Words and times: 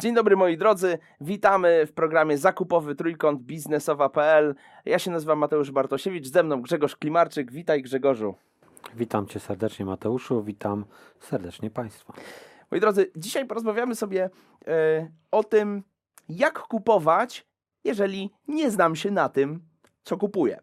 Dzień 0.00 0.14
dobry 0.14 0.36
moi 0.36 0.56
drodzy, 0.56 0.98
witamy 1.20 1.86
w 1.86 1.92
programie 1.92 2.38
zakupowy 2.38 2.94
trójkąt 2.94 3.42
biznesowa.pl. 3.42 4.54
Ja 4.84 4.98
się 4.98 5.10
nazywam 5.10 5.38
Mateusz 5.38 5.70
Bartosiewicz, 5.70 6.26
ze 6.26 6.42
mną 6.42 6.62
Grzegorz 6.62 6.96
Klimarczyk. 6.96 7.52
Witaj 7.52 7.82
Grzegorzu. 7.82 8.34
Witam 8.94 9.26
Cię 9.26 9.40
serdecznie 9.40 9.86
Mateuszu, 9.86 10.42
witam 10.42 10.84
serdecznie 11.18 11.70
Państwa. 11.70 12.12
Moi 12.70 12.80
drodzy, 12.80 13.10
dzisiaj 13.16 13.46
porozmawiamy 13.46 13.94
sobie 13.94 14.30
e, 14.66 15.10
o 15.30 15.44
tym, 15.44 15.82
jak 16.28 16.58
kupować, 16.58 17.46
jeżeli 17.84 18.30
nie 18.48 18.70
znam 18.70 18.96
się 18.96 19.10
na 19.10 19.28
tym, 19.28 19.62
co 20.04 20.16
kupuję. 20.16 20.60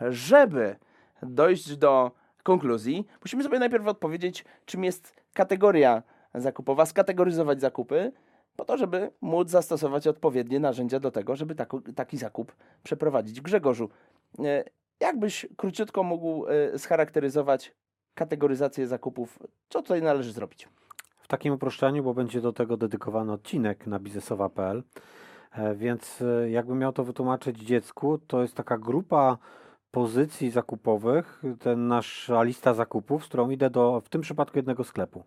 Żeby 0.00 0.76
dojść 1.22 1.76
do 1.76 2.10
konkluzji, 2.42 3.06
musimy 3.20 3.42
sobie 3.42 3.58
najpierw 3.58 3.86
odpowiedzieć, 3.86 4.44
czym 4.64 4.84
jest 4.84 5.16
kategoria 5.34 6.02
zakupowa, 6.34 6.86
skategoryzować 6.86 7.60
zakupy, 7.60 8.12
po 8.56 8.64
to, 8.64 8.76
żeby 8.76 9.10
móc 9.20 9.50
zastosować 9.50 10.06
odpowiednie 10.06 10.60
narzędzia 10.60 11.00
do 11.00 11.10
tego, 11.10 11.36
żeby 11.36 11.54
taki 11.94 12.16
zakup 12.16 12.56
przeprowadzić. 12.82 13.40
Grzegorzu, 13.40 13.88
e, 14.38 14.64
jakbyś 15.00 15.46
króciutko 15.56 16.02
mógł 16.02 16.46
e, 16.46 16.78
scharakteryzować 16.78 17.72
kategoryzację 18.14 18.86
zakupów? 18.86 19.38
Co 19.68 19.82
tutaj 19.82 20.02
należy 20.02 20.32
zrobić? 20.32 20.68
W 21.18 21.28
takim 21.28 21.54
uproszczeniu, 21.54 22.02
bo 22.02 22.14
będzie 22.14 22.40
do 22.40 22.52
tego 22.52 22.76
dedykowany 22.76 23.32
odcinek 23.32 23.86
na 23.86 23.98
biznesowa.pl, 23.98 24.82
więc 25.74 26.22
jakbym 26.50 26.78
miał 26.78 26.92
to 26.92 27.04
wytłumaczyć 27.04 27.58
dziecku, 27.58 28.18
to 28.18 28.42
jest 28.42 28.54
taka 28.54 28.78
grupa 28.78 29.38
pozycji 29.90 30.50
zakupowych, 30.50 31.42
ten 31.58 31.88
nasza 31.88 32.42
lista 32.42 32.74
zakupów, 32.74 33.24
z 33.24 33.28
którą 33.28 33.50
idę 33.50 33.70
do, 33.70 34.00
w 34.04 34.08
tym 34.08 34.20
przypadku 34.20 34.58
jednego 34.58 34.84
sklepu. 34.84 35.24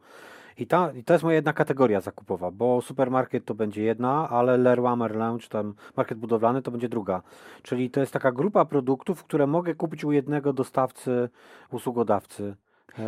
I, 0.57 0.67
ta, 0.67 0.91
I 0.91 1.03
to 1.03 1.13
jest 1.13 1.23
moja 1.23 1.35
jedna 1.35 1.53
kategoria 1.53 2.01
zakupowa, 2.01 2.51
bo 2.51 2.81
supermarket 2.81 3.45
to 3.45 3.55
będzie 3.55 3.83
jedna, 3.83 4.29
ale 4.29 4.57
Leroy 4.57 4.95
Merlin, 4.95 5.39
czy 5.39 5.49
tam 5.49 5.73
market 5.97 6.17
budowlany 6.17 6.61
to 6.61 6.71
będzie 6.71 6.89
druga. 6.89 7.21
Czyli 7.61 7.89
to 7.89 7.99
jest 7.99 8.13
taka 8.13 8.31
grupa 8.31 8.65
produktów, 8.65 9.23
które 9.23 9.47
mogę 9.47 9.75
kupić 9.75 10.03
u 10.05 10.11
jednego 10.11 10.53
dostawcy, 10.53 11.29
usługodawcy. 11.71 12.55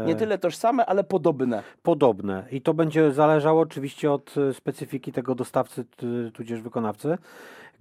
Nie 0.05 0.15
tyle 0.15 0.37
tożsame, 0.37 0.85
ale 0.85 1.03
podobne. 1.03 1.63
Podobne. 1.83 2.45
I 2.51 2.61
to 2.61 2.73
będzie 2.73 3.11
zależało 3.11 3.61
oczywiście 3.61 4.11
od 4.11 4.35
e, 4.37 4.53
specyfiki 4.53 5.11
tego 5.11 5.35
dostawcy, 5.35 5.85
tudzież 6.33 6.61
wykonawcy. 6.61 7.17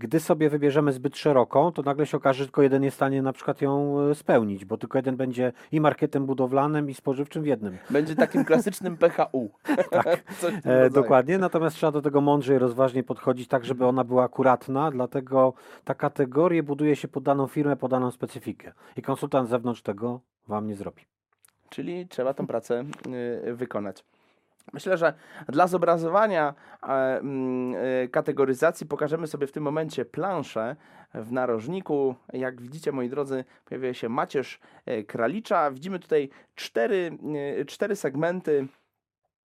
Gdy 0.00 0.20
sobie 0.20 0.50
wybierzemy 0.50 0.92
zbyt 0.92 1.16
szeroką, 1.16 1.72
to 1.72 1.82
nagle 1.82 2.06
się 2.06 2.16
okaże, 2.16 2.38
że 2.38 2.44
tylko 2.44 2.62
jeden 2.62 2.84
jest 2.84 2.94
w 2.94 2.98
stanie 2.98 3.22
na 3.22 3.32
przykład 3.32 3.62
ją 3.62 4.00
e, 4.00 4.14
spełnić, 4.14 4.64
bo 4.64 4.76
tylko 4.76 4.98
jeden 4.98 5.16
będzie 5.16 5.52
i 5.72 5.80
marketem 5.80 6.26
budowlanym, 6.26 6.90
i 6.90 6.94
spożywczym 6.94 7.42
w 7.42 7.46
jednym. 7.46 7.78
Będzie 7.90 8.16
takim 8.16 8.44
klasycznym 8.44 8.96
PHU. 9.00 9.50
tak, 9.90 10.06
e, 10.64 10.90
dokładnie. 10.90 11.38
Natomiast 11.38 11.76
trzeba 11.76 11.92
do 11.92 12.02
tego 12.02 12.20
mądrze 12.20 12.54
i 12.54 12.58
rozważnie 12.58 13.02
podchodzić, 13.02 13.48
tak 13.48 13.64
żeby 13.64 13.86
ona 13.86 14.04
była 14.04 14.24
akuratna, 14.24 14.90
dlatego 14.90 15.54
ta 15.84 15.94
kategoria 15.94 16.62
buduje 16.62 16.96
się 16.96 17.08
pod 17.08 17.22
daną 17.22 17.46
firmę, 17.46 17.76
pod 17.76 17.90
daną 17.90 18.10
specyfikę. 18.10 18.72
I 18.96 19.02
konsultant 19.02 19.48
z 19.48 19.50
zewnątrz 19.50 19.82
tego 19.82 20.20
Wam 20.48 20.66
nie 20.66 20.74
zrobi. 20.74 21.17
Czyli 21.70 22.08
trzeba 22.08 22.34
tę 22.34 22.46
pracę 22.46 22.84
y, 23.46 23.54
wykonać. 23.54 24.04
Myślę, 24.72 24.98
że 24.98 25.14
dla 25.48 25.66
zobrazowania 25.66 26.54
e, 26.82 26.86
mm, 26.86 27.74
e, 28.04 28.08
kategoryzacji 28.08 28.86
pokażemy 28.86 29.26
sobie 29.26 29.46
w 29.46 29.52
tym 29.52 29.62
momencie 29.62 30.04
planszę 30.04 30.76
w 31.14 31.32
narożniku. 31.32 32.14
Jak 32.32 32.62
widzicie, 32.62 32.92
moi 32.92 33.08
drodzy, 33.08 33.44
pojawia 33.64 33.94
się 33.94 34.08
macierz 34.08 34.60
e, 34.86 35.02
kralicza. 35.02 35.70
Widzimy 35.70 35.98
tutaj 35.98 36.28
cztery, 36.54 37.18
cztery 37.66 37.96
segmenty 37.96 38.66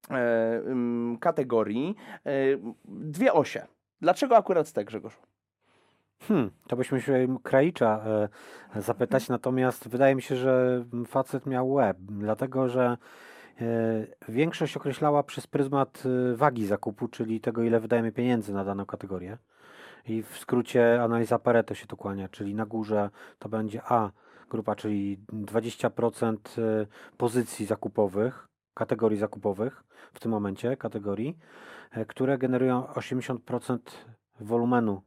mm, 0.10 1.18
kategorii, 1.18 1.96
dwie 2.86 3.34
osie. 3.34 3.68
Dlaczego 4.02 4.38
akurat 4.38 4.72
te, 4.72 4.86
Grzegorz? 4.86 5.20
Hmm, 6.20 6.52
to 6.68 6.76
byśmy 6.76 7.02
się 7.02 7.38
Kralicza 7.44 8.04
e, 8.76 8.82
zapytać, 8.82 9.30
natomiast 9.30 9.88
wydaje 9.88 10.16
mi 10.16 10.22
się, 10.22 10.36
że 10.36 10.86
facet 11.08 11.46
miał 11.46 11.72
łeb, 11.72 11.98
dlatego 12.00 12.70
że 12.70 12.98
E, 13.62 14.08
większość 14.30 14.78
określała 14.78 15.24
przez 15.24 15.48
pryzmat 15.48 16.04
e, 16.06 16.36
wagi 16.36 16.66
zakupu, 16.66 17.08
czyli 17.08 17.42
tego, 17.42 17.64
ile 17.64 17.80
wydajemy 17.80 18.12
pieniędzy 18.12 18.54
na 18.54 18.64
daną 18.64 18.86
kategorię. 18.86 19.38
I 20.06 20.24
w 20.24 20.38
skrócie 20.38 21.04
analiza 21.04 21.40
Pareto 21.40 21.74
się 21.74 21.88
to 21.88 21.98
kłania, 21.98 22.30
czyli 22.30 22.56
na 22.56 22.66
górze 22.66 23.10
to 23.40 23.50
będzie 23.50 23.82
A 23.86 24.12
grupa, 24.50 24.76
czyli 24.76 25.20
20% 25.34 26.36
e, 26.58 26.88
pozycji 27.18 27.66
zakupowych, 27.66 28.48
kategorii 28.74 29.18
zakupowych 29.18 29.84
w 30.14 30.20
tym 30.20 30.32
momencie, 30.32 30.78
kategorii, 30.78 31.38
które 32.08 32.38
generują 32.38 32.84
80% 32.84 33.78
wolumenu 34.40 35.02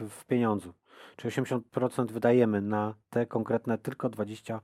w, 0.00 0.24
pieniądzu. 0.24 0.72
Czyli 1.16 1.34
80% 1.34 2.06
wydajemy 2.10 2.60
na 2.60 2.94
te 3.10 3.26
konkretne 3.26 3.78
tylko 3.78 4.10
20% 4.10 4.58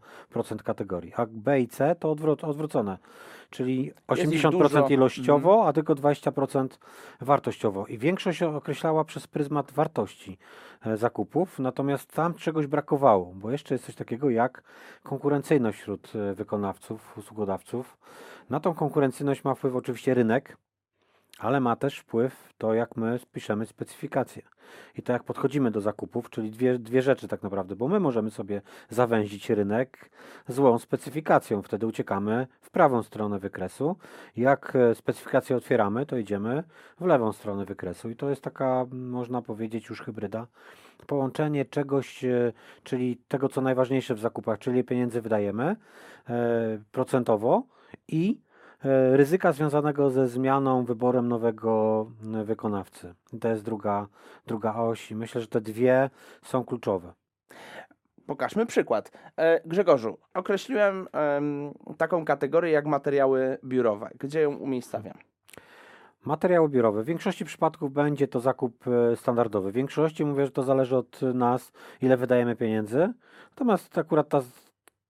kategorii. 0.65 1.13
A 1.17 1.27
B 1.31 1.61
i 1.61 1.69
C 1.69 1.95
to 1.95 2.11
odwró 2.11 2.37
odwrócone. 2.43 2.99
Czyli 3.51 3.93
80% 4.09 4.91
ilościowo, 4.91 5.53
mhm. 5.53 5.69
a 5.69 5.73
tylko 5.73 5.95
20% 5.95 6.69
wartościowo. 7.21 7.87
I 7.87 7.99
większość 7.99 8.43
określała 8.43 9.05
przez 9.05 9.27
pryzmat 9.27 9.73
wartości 9.73 10.39
e, 10.87 10.97
zakupów, 10.97 11.59
natomiast 11.59 12.13
tam 12.13 12.35
czegoś 12.35 12.67
brakowało, 12.67 13.33
bo 13.35 13.51
jeszcze 13.51 13.75
jest 13.75 13.85
coś 13.85 13.95
takiego 13.95 14.31
jak 14.31 14.63
konkurencyjność 15.03 15.79
wśród 15.79 16.13
e, 16.15 16.35
wykonawców, 16.35 17.19
usługodawców. 17.19 17.99
Na 18.51 18.61
tą 18.61 18.75
konkurencyjność 18.75 19.45
ma 19.45 19.55
wpływ 19.55 19.77
oczywiście 19.77 20.15
rynek, 20.15 20.57
ale 21.39 21.61
ma 21.61 21.77
też 21.77 21.99
wpływ 21.99 22.55
to, 22.59 22.75
jak 22.75 22.97
my 22.97 23.21
piszemy 23.33 23.67
specyfikację 23.67 24.43
i 24.99 25.03
to, 25.03 25.13
jak 25.13 25.25
podchodzimy 25.25 25.71
do 25.71 25.81
zakupów, 25.81 26.31
czyli 26.31 26.51
dwie, 26.51 26.79
dwie 26.79 27.03
rzeczy 27.03 27.29
tak 27.29 27.43
naprawdę, 27.43 27.77
bo 27.77 27.89
my 27.89 28.01
możemy 28.01 28.31
sobie 28.31 28.63
zawęzić 28.91 29.51
rynek 29.51 30.11
złą 30.49 30.79
specyfikacją, 30.79 31.63
wtedy 31.63 31.87
uciekamy 31.87 32.47
w 32.61 32.71
prawą 32.71 33.03
stronę 33.03 33.39
wykresu. 33.39 33.97
Jak 34.37 34.77
e, 34.77 34.95
specyfikację 34.95 35.57
otwieramy, 35.57 36.07
to 36.07 36.17
idziemy 36.17 36.65
w 37.01 37.05
lewą 37.05 37.33
stronę 37.33 37.65
wykresu 37.65 38.11
i 38.11 38.17
to 38.17 38.31
jest 38.31 38.43
taka, 38.43 38.87
można 38.93 39.43
powiedzieć, 39.43 39.89
już 39.89 40.01
hybryda. 40.01 40.47
Połączenie 41.07 41.65
czegoś, 41.65 42.25
e, 42.25 42.53
czyli 42.83 43.17
tego, 43.29 43.49
co 43.49 43.61
najważniejsze 43.61 44.15
w 44.15 44.21
zakupach, 44.21 44.59
czyli 44.59 44.85
pieniędzy 44.85 45.21
wydajemy 45.21 45.77
e, 46.29 46.79
procentowo 46.93 47.63
i 48.09 48.41
ryzyka 49.13 49.53
związanego 49.53 50.11
ze 50.11 50.29
zmianą, 50.29 50.85
wyborem 50.85 51.29
nowego 51.29 52.07
e, 52.35 52.45
wykonawcy. 52.45 53.15
To 53.41 53.49
jest 53.49 53.63
druga, 53.63 54.07
druga 54.47 54.75
oś 54.75 55.11
i 55.11 55.17
myślę, 55.17 55.41
że 55.41 55.47
te 55.47 55.61
dwie 55.61 56.11
są 56.43 56.65
kluczowe. 56.65 57.13
Pokażmy 58.27 58.67
przykład. 58.67 59.13
E, 59.37 59.61
Grzegorzu, 59.69 60.19
określiłem 60.35 61.09
taką 61.97 62.25
kategorię 62.25 62.71
jak 62.73 62.87
materiały 62.87 63.59
biurowe. 63.65 64.11
Gdzie 64.19 64.41
ją 64.41 64.57
umiejscawiam? 64.57 65.19
Materiały 66.25 66.69
biurowe. 66.69 67.03
W 67.03 67.07
większości 67.07 67.45
przypadków 67.45 67.93
będzie 67.93 68.29
to 68.29 68.41
zakup 68.41 68.85
standardowy. 69.17 69.71
W 69.71 69.75
większości 69.75 70.25
mówię, 70.25 70.45
że 70.45 70.51
to 70.51 70.63
zależy 70.63 70.97
od 70.97 71.21
nas, 71.35 71.73
ile 72.01 72.17
wydajemy 72.17 72.57
pieniędzy. 72.57 73.13
Natomiast 73.51 73.99
akurat 73.99 74.29
ta 74.29 74.41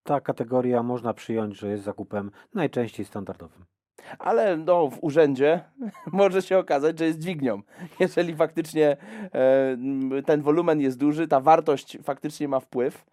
ta 0.02 0.20
kategoria 0.20 0.82
można 0.82 1.14
przyjąć, 1.14 1.58
że 1.58 1.68
jest 1.68 1.84
zakupem 1.84 2.30
najczęściej 2.54 3.06
standardowym. 3.06 3.64
Ale 4.18 4.56
no, 4.56 4.88
w 4.88 4.98
urzędzie 5.00 5.64
może 6.12 6.42
się 6.42 6.58
okazać, 6.58 6.98
że 6.98 7.04
jest 7.04 7.18
dźwignią. 7.18 7.62
Jeżeli 8.00 8.36
faktycznie 8.36 8.96
e, 9.32 10.22
ten 10.26 10.42
wolumen 10.42 10.80
jest 10.80 10.98
duży, 10.98 11.28
ta 11.28 11.41
wartość 11.41 11.98
faktycznie 12.02 12.48
ma 12.48 12.60
wpływ. 12.60 13.04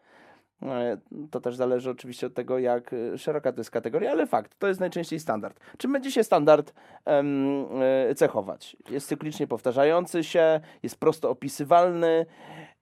E, 0.63 0.97
to 1.31 1.41
też 1.41 1.55
zależy 1.55 1.89
oczywiście 1.89 2.27
od 2.27 2.33
tego, 2.33 2.59
jak 2.59 2.95
szeroka 3.17 3.51
to 3.51 3.59
jest 3.59 3.71
kategoria, 3.71 4.11
ale 4.11 4.27
fakt, 4.27 4.59
to 4.59 4.67
jest 4.67 4.79
najczęściej 4.79 5.19
standard. 5.19 5.59
Czym 5.77 5.93
będzie 5.93 6.11
się 6.11 6.23
standard 6.23 6.73
e, 7.05 8.15
cechować? 8.15 8.77
Jest 8.89 9.07
cyklicznie 9.07 9.47
powtarzający 9.47 10.23
się, 10.23 10.59
jest 10.83 10.99
prosto 10.99 11.29
opisywalny, 11.29 12.25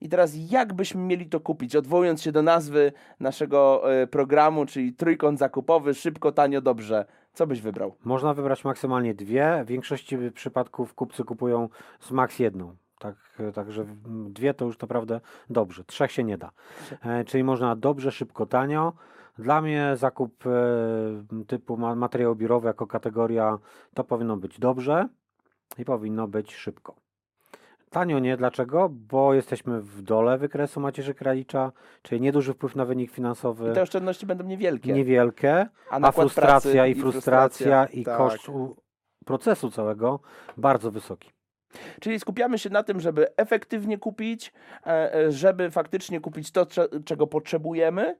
i 0.01 0.09
teraz 0.09 0.33
jak 0.51 0.73
byśmy 0.73 1.01
mieli 1.01 1.25
to 1.25 1.39
kupić? 1.39 1.75
Odwołując 1.75 2.21
się 2.21 2.31
do 2.31 2.41
nazwy 2.41 2.91
naszego 3.19 3.91
e, 3.93 4.07
programu, 4.07 4.65
czyli 4.65 4.93
trójkąt 4.93 5.39
zakupowy, 5.39 5.93
szybko, 5.93 6.31
tanio, 6.31 6.61
dobrze. 6.61 7.05
Co 7.33 7.47
byś 7.47 7.61
wybrał? 7.61 7.95
Można 8.03 8.33
wybrać 8.33 8.65
maksymalnie 8.65 9.13
dwie. 9.13 9.61
W 9.65 9.67
większości 9.67 10.17
przypadków 10.33 10.93
kupcy 10.93 11.23
kupują 11.23 11.69
z 11.99 12.11
maks 12.11 12.39
jedną. 12.39 12.75
Tak, 12.99 13.15
także 13.53 13.85
dwie 14.29 14.53
to 14.53 14.65
już 14.65 14.79
naprawdę 14.79 15.21
dobrze. 15.49 15.83
Trzech 15.83 16.11
się 16.11 16.23
nie 16.23 16.37
da. 16.37 16.51
E, 17.01 17.23
czyli 17.25 17.43
można 17.43 17.75
dobrze, 17.75 18.11
szybko, 18.11 18.45
tanio. 18.45 18.93
Dla 19.37 19.61
mnie 19.61 19.91
zakup 19.95 20.47
e, 20.47 20.51
typu 21.47 21.77
materiał 21.77 22.35
biurowy 22.35 22.67
jako 22.67 22.87
kategoria 22.87 23.57
to 23.93 24.03
powinno 24.03 24.37
być 24.37 24.59
dobrze 24.59 25.07
i 25.77 25.85
powinno 25.85 26.27
być 26.27 26.55
szybko. 26.55 26.95
Tanio 27.89 28.19
nie, 28.19 28.37
dlaczego? 28.37 28.89
Bo 28.89 29.33
jesteśmy 29.33 29.81
w 29.81 30.01
dole 30.01 30.37
wykresu 30.37 30.79
macierzy 30.79 31.13
kralicza, 31.13 31.71
czyli 32.01 32.21
nieduży 32.21 32.53
wpływ 32.53 32.75
na 32.75 32.85
wynik 32.85 33.11
finansowy, 33.11 33.71
I 33.71 33.73
te 33.73 33.81
oszczędności 33.81 34.25
będą 34.25 34.43
niewielkie. 34.43 34.93
niewielkie, 34.93 35.67
a 35.89 35.99
a 36.01 36.11
frustracja 36.11 36.71
pracy 36.71 36.89
i 36.89 37.01
frustracja 37.01 37.85
i 37.85 38.03
tak. 38.03 38.17
koszt 38.17 38.47
procesu 39.25 39.71
całego 39.71 40.19
bardzo 40.57 40.91
wysoki. 40.91 41.36
Czyli 42.01 42.19
skupiamy 42.19 42.59
się 42.59 42.69
na 42.69 42.83
tym, 42.83 42.99
żeby 42.99 43.35
efektywnie 43.37 43.97
kupić, 43.97 44.53
e, 44.85 45.13
e, 45.15 45.31
żeby 45.31 45.71
faktycznie 45.71 46.19
kupić 46.19 46.51
to, 46.51 46.65
cze- 46.65 46.87
czego 47.05 47.27
potrzebujemy, 47.27 48.17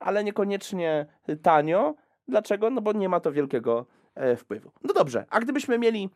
ale 0.00 0.24
niekoniecznie 0.24 1.06
tanio. 1.42 1.94
Dlaczego? 2.28 2.70
No 2.70 2.80
bo 2.80 2.92
nie 2.92 3.08
ma 3.08 3.20
to 3.20 3.32
wielkiego 3.32 3.86
e, 4.14 4.36
wpływu. 4.36 4.70
No 4.84 4.94
dobrze, 4.94 5.24
a 5.30 5.40
gdybyśmy 5.40 5.78
mieli 5.78 6.10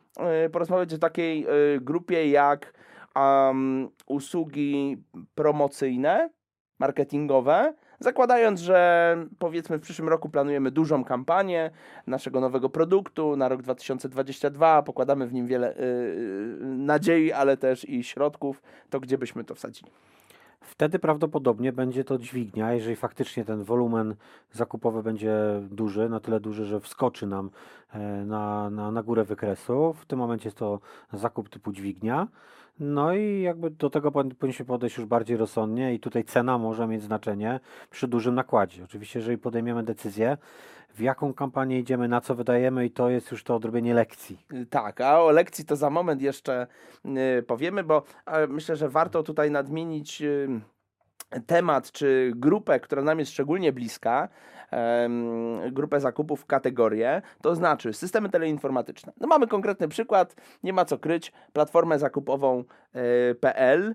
porozmawiać 0.53 0.94
o 0.94 0.99
takiej 0.99 1.47
grupie 1.81 2.31
jak 2.31 2.73
am, 3.15 3.88
usługi 4.06 4.97
promocyjne, 5.35 6.31
marketingowe, 6.79 7.75
zakładając, 8.00 8.61
że 8.61 9.17
powiedzmy 9.38 9.79
w 9.79 9.81
przyszłym 9.81 10.08
roku 10.08 10.29
planujemy 10.29 10.70
dużą 10.70 11.05
kampanię 11.05 11.70
naszego 12.06 12.41
nowego 12.41 12.69
produktu 12.69 13.37
na 13.37 13.49
rok 13.49 13.62
2022, 13.62 14.82
pokładamy 14.82 15.26
w 15.26 15.32
nim 15.32 15.47
wiele 15.47 15.76
y, 15.76 15.81
y, 15.81 16.56
nadziei, 16.61 17.32
ale 17.32 17.56
też 17.56 17.88
i 17.88 18.05
środków, 18.05 18.62
to 18.91 19.00
gdzie 19.00 19.19
byśmy 19.19 19.44
to 19.44 19.55
wsadzili? 19.55 19.91
Wtedy 20.61 20.99
prawdopodobnie 20.99 21.73
będzie 21.73 22.05
to 22.05 22.19
dźwignia, 22.19 22.73
jeżeli 22.73 22.97
faktycznie 22.97 23.44
ten 23.44 23.64
wolumen 23.64 24.14
zakupowy 24.52 25.02
będzie 25.02 25.32
duży, 25.70 26.08
na 26.08 26.20
tyle 26.20 26.41
duży, 26.41 26.64
że 26.64 26.81
wskoczy 26.81 27.26
nam 27.26 27.50
e, 27.93 27.99
na, 28.25 28.70
na, 28.70 28.91
na 28.91 29.02
górę 29.02 29.25
wykresu. 29.25 29.93
W 29.93 30.06
tym 30.06 30.19
momencie 30.19 30.47
jest 30.47 30.56
to 30.56 30.81
zakup 31.12 31.49
typu 31.49 31.73
dźwignia. 31.73 32.29
No 32.81 33.15
i 33.15 33.43
jakby 33.43 33.71
do 33.71 33.91
tego 33.91 34.11
powin- 34.11 34.35
powinniśmy 34.35 34.65
podejść 34.65 34.97
już 34.97 35.06
bardziej 35.06 35.37
rozsądnie 35.37 35.94
i 35.94 36.00
tutaj 36.00 36.25
cena 36.25 36.59
może 36.59 36.87
mieć 36.87 37.03
znaczenie 37.03 37.61
przy 37.91 38.09
dużym 38.09 38.35
nakładzie. 38.35 38.85
Oczywiście, 38.85 39.19
jeżeli 39.19 39.38
podejmiemy 39.38 39.82
decyzję, 39.82 40.37
w 40.94 41.00
jaką 41.00 41.35
kampanię 41.35 41.79
idziemy, 41.79 42.09
na 42.09 42.21
co 42.21 42.35
wydajemy 42.35 42.87
i 42.87 42.91
to 42.91 43.11
jest 43.11 43.31
już 43.31 43.44
to 43.44 43.55
odrobienie 43.55 43.94
lekcji. 43.94 44.47
Y, 44.53 44.67
Tak, 44.67 45.00
a 45.00 45.23
o 45.23 45.31
lekcji 45.31 45.65
to 45.65 45.77
za 45.77 45.91
moment 45.91 46.23
jeszcze 46.23 46.67
y, 47.38 47.43
powiemy, 47.43 47.85
bo 47.85 48.03
myślę, 48.49 48.77
że 48.77 48.88
warto 48.88 49.23
tutaj 49.23 49.50
nadmienić 49.50 50.23
temat 51.47 51.93
czy 51.93 52.32
grupę, 52.37 52.81
która 52.81 53.03
nam 53.03 53.19
jest 53.19 53.32
szczególnie 53.32 53.73
bliska, 53.73 54.29
grupę 55.71 56.00
zakupów, 56.00 56.47
kategorię, 56.47 57.23
to 57.43 57.55
znaczy 57.55 57.93
systemy 57.93 58.29
teleinformatyczne. 58.29 59.12
No 59.21 59.27
mamy 59.29 59.47
konkretny 59.47 59.88
przykład, 59.88 60.35
nie 60.62 60.73
ma 60.73 60.85
co 60.85 60.99
kryć, 60.99 61.32
platformę 61.53 61.99
zakupową 61.99 62.65
e, 62.93 63.35
PL. 63.35 63.94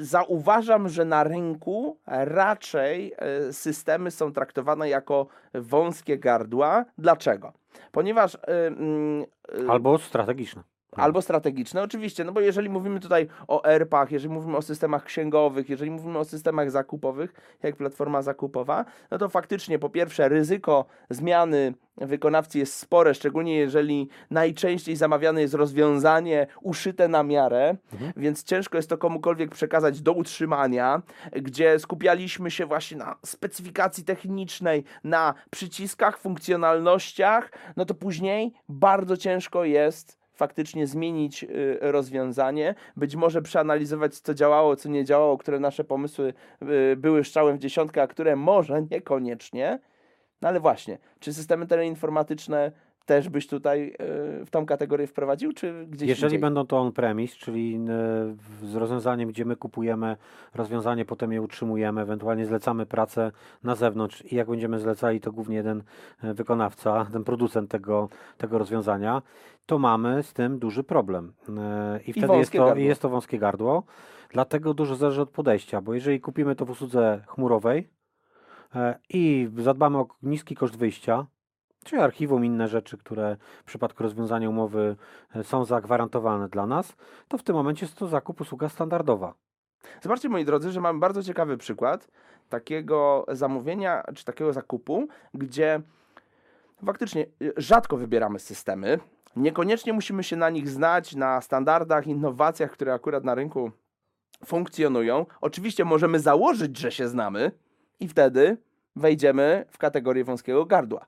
Zauważam, 0.00 0.88
że 0.88 1.04
na 1.04 1.24
rynku 1.24 1.98
raczej 2.06 3.12
e, 3.16 3.52
systemy 3.52 4.10
są 4.10 4.32
traktowane 4.32 4.88
jako 4.88 5.26
wąskie 5.54 6.18
gardła. 6.18 6.84
Dlaczego? 6.98 7.52
Ponieważ 7.92 8.34
e, 8.34 8.66
mm, 8.66 9.24
Albo 9.68 9.98
strategiczne. 9.98 10.62
Albo 10.96 11.22
strategiczne, 11.22 11.82
oczywiście, 11.82 12.24
no 12.24 12.32
bo 12.32 12.40
jeżeli 12.40 12.68
mówimy 12.68 13.00
tutaj 13.00 13.28
o 13.48 13.64
ERP-ach, 13.64 14.12
jeżeli 14.12 14.34
mówimy 14.34 14.56
o 14.56 14.62
systemach 14.62 15.04
księgowych, 15.04 15.68
jeżeli 15.68 15.90
mówimy 15.90 16.18
o 16.18 16.24
systemach 16.24 16.70
zakupowych, 16.70 17.58
jak 17.62 17.76
platforma 17.76 18.22
zakupowa, 18.22 18.84
no 19.10 19.18
to 19.18 19.28
faktycznie 19.28 19.78
po 19.78 19.90
pierwsze 19.90 20.28
ryzyko 20.28 20.84
zmiany 21.10 21.74
wykonawcy 21.96 22.58
jest 22.58 22.74
spore, 22.74 23.14
szczególnie 23.14 23.56
jeżeli 23.56 24.08
najczęściej 24.30 24.96
zamawiane 24.96 25.40
jest 25.40 25.54
rozwiązanie 25.54 26.46
uszyte 26.62 27.08
na 27.08 27.22
miarę, 27.22 27.76
Mhm. 27.92 28.12
więc 28.16 28.44
ciężko 28.44 28.78
jest 28.78 28.88
to 28.88 28.98
komukolwiek 28.98 29.50
przekazać 29.50 30.00
do 30.02 30.12
utrzymania, 30.12 31.02
gdzie 31.32 31.78
skupialiśmy 31.78 32.50
się 32.50 32.66
właśnie 32.66 32.96
na 32.98 33.16
specyfikacji 33.26 34.04
technicznej, 34.04 34.84
na 35.04 35.34
przyciskach, 35.50 36.18
funkcjonalnościach, 36.18 37.52
no 37.76 37.84
to 37.84 37.94
później 37.94 38.52
bardzo 38.68 39.16
ciężko 39.16 39.64
jest 39.64 40.19
faktycznie 40.40 40.86
zmienić 40.86 41.44
y, 41.44 41.78
rozwiązanie, 41.80 42.74
być 42.96 43.16
może 43.16 43.42
przeanalizować, 43.42 44.18
co 44.18 44.34
działało, 44.34 44.76
co 44.76 44.88
nie 44.88 45.04
działało, 45.04 45.38
które 45.38 45.60
nasze 45.60 45.84
pomysły 45.84 46.34
y, 46.92 46.96
były 46.96 47.24
strzałem 47.24 47.56
w 47.56 47.60
dziesiątkę, 47.60 48.02
a 48.02 48.06
które 48.06 48.36
może 48.36 48.82
niekoniecznie. 48.90 49.78
No 50.42 50.48
ale 50.48 50.60
właśnie, 50.60 50.98
czy 51.18 51.32
systemy 51.34 51.66
teleinformatyczne 51.66 52.72
też 53.10 53.28
byś 53.28 53.46
tutaj 53.46 53.86
y, 54.40 54.44
w 54.44 54.50
tą 54.50 54.66
kategorię 54.66 55.06
wprowadził, 55.06 55.52
czy 55.52 55.86
gdzieś 55.88 56.08
Jeżeli 56.08 56.24
indziej? 56.24 56.40
będą 56.40 56.66
to 56.66 56.78
on-premise, 56.78 57.36
czyli 57.36 57.80
e, 58.62 58.66
z 58.66 58.74
rozwiązaniem, 58.74 59.28
gdzie 59.28 59.44
my 59.44 59.56
kupujemy 59.56 60.16
rozwiązanie, 60.54 61.04
potem 61.04 61.32
je 61.32 61.42
utrzymujemy, 61.42 62.00
ewentualnie 62.00 62.46
zlecamy 62.46 62.86
pracę 62.86 63.32
na 63.62 63.74
zewnątrz 63.74 64.24
i 64.32 64.34
jak 64.36 64.48
będziemy 64.48 64.78
zlecali, 64.78 65.20
to 65.20 65.32
głównie 65.32 65.56
jeden 65.56 65.82
e, 66.22 66.34
wykonawca, 66.34 67.06
ten 67.12 67.24
producent 67.24 67.70
tego, 67.70 68.08
tego 68.38 68.58
rozwiązania, 68.58 69.22
to 69.66 69.78
mamy 69.78 70.22
z 70.22 70.32
tym 70.32 70.58
duży 70.58 70.84
problem. 70.84 71.32
E, 71.58 72.00
I 72.06 72.12
wtedy 72.12 72.20
jest 72.20 72.28
wąskie 72.28 72.58
to, 72.58 72.64
gardło. 72.64 72.82
i 72.82 72.86
jest 72.86 73.02
to 73.02 73.08
wąskie 73.08 73.38
gardło. 73.38 73.82
Dlatego 74.32 74.74
dużo 74.74 74.96
zależy 74.96 75.22
od 75.22 75.30
podejścia, 75.30 75.80
bo 75.80 75.94
jeżeli 75.94 76.20
kupimy 76.20 76.54
to 76.56 76.64
w 76.66 76.70
usłudze 76.70 77.24
chmurowej 77.26 77.90
e, 78.74 78.98
i 79.08 79.48
zadbamy 79.56 79.98
o 79.98 80.06
niski 80.22 80.54
koszt 80.54 80.76
wyjścia, 80.76 81.26
czy 81.84 82.02
archiwum, 82.02 82.44
inne 82.44 82.68
rzeczy, 82.68 82.98
które 82.98 83.36
w 83.62 83.64
przypadku 83.64 84.02
rozwiązania 84.02 84.50
umowy 84.50 84.96
e, 85.34 85.44
są 85.44 85.64
zagwarantowane 85.64 86.48
dla 86.48 86.66
nas, 86.66 86.96
to 87.28 87.38
w 87.38 87.42
tym 87.42 87.56
momencie 87.56 87.86
jest 87.86 87.98
to 87.98 88.06
zakup 88.06 88.40
usługa 88.40 88.68
standardowa. 88.68 89.34
Zobaczcie, 90.02 90.28
moi 90.28 90.44
drodzy, 90.44 90.70
że 90.70 90.80
mamy 90.80 90.98
bardzo 90.98 91.22
ciekawy 91.22 91.56
przykład 91.56 92.08
takiego 92.48 93.26
zamówienia 93.28 94.02
czy 94.14 94.24
takiego 94.24 94.52
zakupu, 94.52 95.08
gdzie 95.34 95.80
faktycznie 96.86 97.26
y, 97.42 97.52
rzadko 97.56 97.96
wybieramy 97.96 98.38
systemy. 98.38 98.98
Niekoniecznie 99.36 99.92
musimy 99.92 100.24
się 100.24 100.36
na 100.36 100.50
nich 100.50 100.68
znać, 100.68 101.14
na 101.14 101.40
standardach, 101.40 102.06
innowacjach, 102.06 102.70
które 102.70 102.94
akurat 102.94 103.24
na 103.24 103.34
rynku 103.34 103.70
funkcjonują. 104.44 105.26
Oczywiście 105.40 105.84
możemy 105.84 106.20
założyć, 106.20 106.78
że 106.78 106.92
się 106.92 107.08
znamy 107.08 107.52
i 108.00 108.08
wtedy 108.08 108.56
wejdziemy 108.96 109.64
w 109.70 109.78
kategorię 109.78 110.24
wąskiego 110.24 110.64
gardła. 110.64 111.06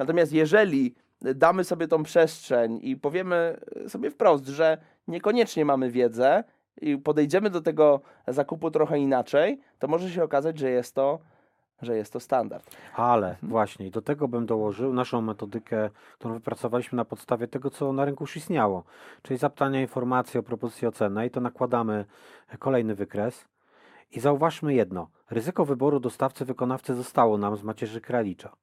Natomiast 0.00 0.32
jeżeli 0.32 0.94
damy 1.20 1.64
sobie 1.64 1.88
tą 1.88 2.02
przestrzeń 2.02 2.78
i 2.82 2.96
powiemy 2.96 3.60
sobie 3.88 4.10
wprost, 4.10 4.46
że 4.46 4.78
niekoniecznie 5.08 5.64
mamy 5.64 5.90
wiedzę 5.90 6.44
i 6.80 6.98
podejdziemy 6.98 7.50
do 7.50 7.60
tego 7.60 8.00
zakupu 8.28 8.70
trochę 8.70 8.98
inaczej, 8.98 9.60
to 9.78 9.88
może 9.88 10.10
się 10.10 10.24
okazać, 10.24 10.58
że 10.58 10.70
jest 10.70 10.94
to, 10.94 11.18
że 11.82 11.96
jest 11.96 12.12
to 12.12 12.20
standard. 12.20 12.76
Ale 12.96 13.36
właśnie, 13.42 13.86
i 13.86 13.90
do 13.90 14.02
tego 14.02 14.28
bym 14.28 14.46
dołożył 14.46 14.92
naszą 14.92 15.20
metodykę, 15.20 15.90
którą 16.14 16.34
wypracowaliśmy 16.34 16.96
na 16.96 17.04
podstawie 17.04 17.48
tego, 17.48 17.70
co 17.70 17.92
na 17.92 18.04
rynku 18.04 18.24
już 18.24 18.36
istniało, 18.36 18.84
czyli 19.22 19.38
zapytania 19.38 19.80
informacji 19.80 20.40
o 20.40 20.42
propozycji 20.42 20.88
o 20.88 20.92
cenę 20.92 21.26
i 21.26 21.30
to 21.30 21.40
nakładamy 21.40 22.04
kolejny 22.58 22.94
wykres. 22.94 23.44
I 24.10 24.20
zauważmy 24.20 24.74
jedno, 24.74 25.08
ryzyko 25.30 25.64
wyboru 25.64 26.00
dostawcy 26.00 26.44
wykonawcy 26.44 26.94
zostało 26.94 27.38
nam 27.38 27.56
z 27.56 27.62
macierzy 27.62 28.00
Kralicza. 28.00 28.56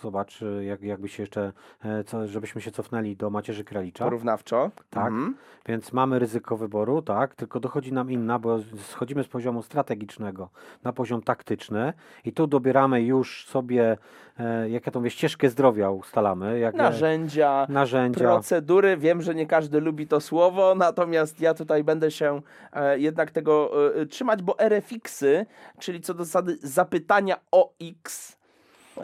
Zobacz, 0.00 0.42
y, 0.42 0.64
jak, 0.64 0.82
jakby 0.82 1.08
się 1.08 1.22
jeszcze, 1.22 1.52
e, 1.84 2.04
co, 2.04 2.26
żebyśmy 2.26 2.60
się 2.60 2.70
cofnęli 2.70 3.16
do 3.16 3.30
macierzy 3.30 3.64
Kralicza. 3.64 4.04
Porównawczo. 4.04 4.70
Tak. 4.90 5.06
Mhm. 5.06 5.36
Więc 5.66 5.92
mamy 5.92 6.18
ryzyko 6.18 6.56
wyboru, 6.56 7.02
tak, 7.02 7.34
tylko 7.34 7.60
dochodzi 7.60 7.92
nam 7.92 8.10
inna, 8.10 8.38
bo 8.38 8.58
schodzimy 8.78 9.24
z 9.24 9.28
poziomu 9.28 9.62
strategicznego 9.62 10.48
na 10.82 10.92
poziom 10.92 11.22
taktyczny 11.22 11.92
i 12.24 12.32
tu 12.32 12.46
dobieramy 12.46 13.02
już 13.02 13.46
sobie, 13.46 13.96
e, 14.38 14.70
jak 14.70 14.86
ja 14.86 14.92
to 14.92 14.98
mówię, 15.00 15.10
ścieżkę 15.10 15.48
zdrowia 15.50 15.90
ustalamy, 15.90 16.58
jak 16.58 16.74
Narzędzia, 16.74 17.66
narzędzia. 17.68 18.20
procedury. 18.20 18.96
Wiem, 18.96 19.22
że 19.22 19.34
nie 19.34 19.46
każdy 19.46 19.80
lubi 19.80 20.06
to 20.06 20.20
słowo, 20.20 20.74
natomiast 20.74 21.40
ja 21.40 21.54
tutaj 21.54 21.84
będę 21.84 22.10
się 22.10 22.40
e, 22.72 22.98
jednak 22.98 23.30
tego 23.30 23.70
e, 24.00 24.06
trzymać, 24.06 24.42
bo 24.42 24.56
RFX-y, 24.58 25.46
czyli 25.78 26.00
co 26.00 26.14
do 26.14 26.24
zasady 26.24 26.58
zapytania 26.62 27.36
o 27.52 27.72
X, 27.82 28.36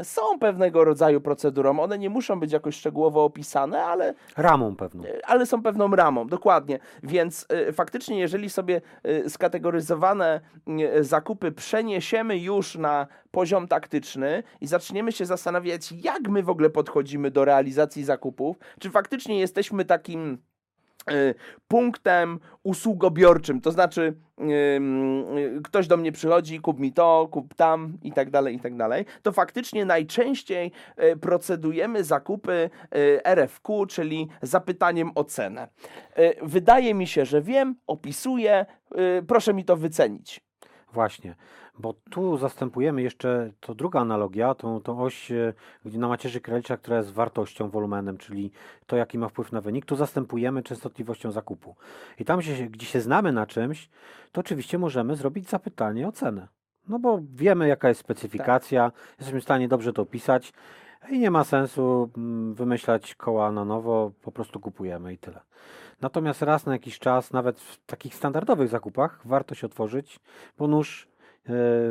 są 0.03 0.39
pewnego 0.41 0.85
rodzaju 0.85 1.21
procedurą. 1.21 1.81
One 1.81 1.99
nie 1.99 2.11
muszą 2.11 2.41
być 2.41 2.53
jakoś 2.53 2.77
szczegółowo 2.77 3.25
opisane, 3.25 3.85
ale 3.85 4.15
ramą 4.37 4.77
pewną. 4.77 5.05
ale 5.25 5.47
są 5.47 5.63
pewną 5.63 5.97
ramą, 5.97 6.27
dokładnie. 6.27 6.79
Więc 7.03 7.47
y, 7.69 7.73
faktycznie, 7.73 8.19
jeżeli 8.19 8.51
sobie 8.51 8.81
y, 9.07 9.31
skategoryzowane 9.31 10.41
y, 10.99 11.05
zakupy 11.05 11.53
przeniesiemy 11.53 12.39
już 12.39 12.75
na 12.75 13.07
poziom 13.31 13.69
taktyczny 13.69 14.43
i 14.61 14.67
zaczniemy 14.67 15.13
się 15.13 15.27
zastanawiać, 15.27 15.93
jak 15.93 16.29
my 16.29 16.43
w 16.43 16.51
ogóle 16.51 16.71
podchodzimy 16.71 17.31
do 17.31 17.45
realizacji 17.45 18.05
zakupów, 18.05 18.57
czy 18.81 18.91
faktycznie 18.91 19.41
jesteśmy 19.41 19.85
takim 19.85 20.39
punktem 21.69 22.41
usługobiorczym, 22.63 23.61
to 23.61 23.73
znaczy 23.73 24.15
ym, 24.77 25.39
y, 25.39 25.61
ktoś 25.65 25.87
do 25.87 25.97
mnie 25.97 26.13
przychodzi, 26.13 26.61
kup 26.61 26.79
mi 26.79 26.93
to, 26.93 27.29
kup 27.31 27.55
tam 27.55 27.99
i 28.03 28.13
tak 28.13 28.31
dalej, 28.31 28.57
i 28.57 28.61
tak 28.61 28.77
dalej, 28.77 29.05
to 29.23 29.33
faktycznie 29.33 29.85
najczęściej 29.85 30.73
y, 31.03 31.17
procedujemy 31.17 32.05
zakupy 32.05 32.71
y, 32.97 33.21
RFQ, 33.25 33.87
czyli 33.87 34.29
zapytaniem 34.43 35.11
o 35.15 35.25
cenę. 35.25 35.69
Y, 36.19 36.35
Wydaje 36.43 36.95
mi 36.95 37.07
się, 37.07 37.25
że 37.25 37.43
wiem, 37.43 37.75
opisuję, 37.87 38.67
y, 39.19 39.23
proszę 39.27 39.55
mi 39.55 39.65
to 39.65 39.77
wycenić. 39.77 40.41
Właśnie, 40.93 41.35
bo 41.81 41.95
tu 42.11 42.37
zastępujemy 42.37 43.03
jeszcze, 43.03 43.53
to 43.61 43.75
druga 43.75 44.01
analogia, 44.01 44.55
tą, 44.55 44.81
tą 44.81 45.03
oś 45.03 45.33
e, 45.33 45.53
na 45.85 46.09
macierzy 46.09 46.41
Kralicza, 46.41 46.77
która 46.77 46.97
jest 46.97 47.13
wartością, 47.13 47.69
wolumenem, 47.69 48.19
czyli 48.19 48.51
to, 48.87 48.97
jaki 48.97 49.19
ma 49.19 49.29
wpływ 49.29 49.53
na 49.53 49.61
wynik, 49.61 49.85
tu 49.85 49.97
zastępujemy 49.97 50.63
częstotliwością 50.63 51.31
zakupu. 51.31 51.77
I 52.19 52.25
tam, 52.25 52.39
gdzie 52.41 52.57
się, 52.57 52.67
gdzie 52.67 52.87
się 52.87 53.01
znamy 53.01 53.33
na 53.33 53.47
czymś, 53.47 53.89
to 54.33 54.41
oczywiście 54.41 54.79
możemy 54.79 55.17
zrobić 55.17 55.49
zapytanie 55.49 56.09
o 56.09 56.13
cenę. 56.13 56.49
No 56.89 56.99
bo 56.99 57.21
wiemy, 57.35 57.69
jaka 57.69 57.89
jest 57.89 58.01
specyfikacja, 58.01 58.93
jesteśmy 59.19 59.41
w 59.41 59.45
stanie 59.45 59.69
dobrze 59.69 59.93
to 59.93 60.03
opisać 60.03 60.53
i 61.09 61.19
nie 61.19 61.31
ma 61.31 61.45
sensu 61.45 62.11
mm, 62.17 62.55
wymyślać 62.55 63.15
koła 63.15 63.53
na 63.53 63.65
nowo, 63.65 64.13
po 64.23 64.33
prostu 64.33 64.61
kupujemy 64.61 65.13
i 65.13 65.19
tyle. 65.19 65.41
Natomiast 66.01 66.43
raz 66.43 66.67
na 66.67 66.73
jakiś 66.73 66.99
czas, 66.99 67.33
nawet 67.33 67.61
w 67.61 67.87
takich 67.87 68.15
standardowych 68.15 68.69
zakupach, 68.69 69.21
warto 69.25 69.55
się 69.55 69.67
otworzyć, 69.67 70.21
bo 70.59 70.69
nóż, 70.69 71.09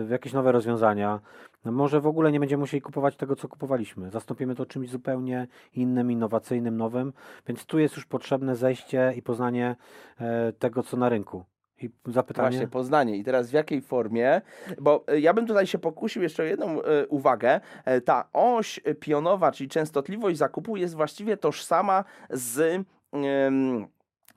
jakieś 0.09 0.33
nowe 0.33 0.51
rozwiązania. 0.51 1.19
Może 1.65 2.01
w 2.01 2.07
ogóle 2.07 2.31
nie 2.31 2.39
będziemy 2.39 2.59
musieli 2.59 2.81
kupować 2.81 3.15
tego, 3.15 3.35
co 3.35 3.47
kupowaliśmy. 3.47 4.11
Zastąpimy 4.11 4.55
to 4.55 4.65
czymś 4.65 4.89
zupełnie 4.89 5.47
innym, 5.73 6.11
innowacyjnym, 6.11 6.77
nowym, 6.77 7.13
więc 7.47 7.65
tu 7.65 7.79
jest 7.79 7.95
już 7.95 8.05
potrzebne 8.05 8.55
zejście 8.55 9.13
i 9.15 9.21
poznanie 9.21 9.75
e, 10.19 10.53
tego, 10.53 10.83
co 10.83 10.97
na 10.97 11.09
rynku. 11.09 11.43
I 11.81 11.89
zapytanie. 12.05 12.49
Właśnie, 12.49 12.67
Poznanie. 12.67 13.17
I 13.17 13.23
teraz 13.23 13.49
w 13.49 13.53
jakiej 13.53 13.81
formie? 13.81 14.41
Bo 14.81 15.05
y, 15.11 15.19
ja 15.19 15.33
bym 15.33 15.47
tutaj 15.47 15.67
się 15.67 15.79
pokusił 15.79 16.21
jeszcze 16.21 16.43
o 16.43 16.45
jedną 16.45 16.79
uwagę. 17.09 17.59
E, 17.85 18.01
Ta 18.01 18.29
oś 18.33 18.79
pionowa, 18.99 19.51
czyli 19.51 19.69
częstotliwość 19.69 20.37
zakupu 20.37 20.77
jest 20.77 20.95
właściwie 20.95 21.37
tożsama 21.37 22.03
z 22.29 22.85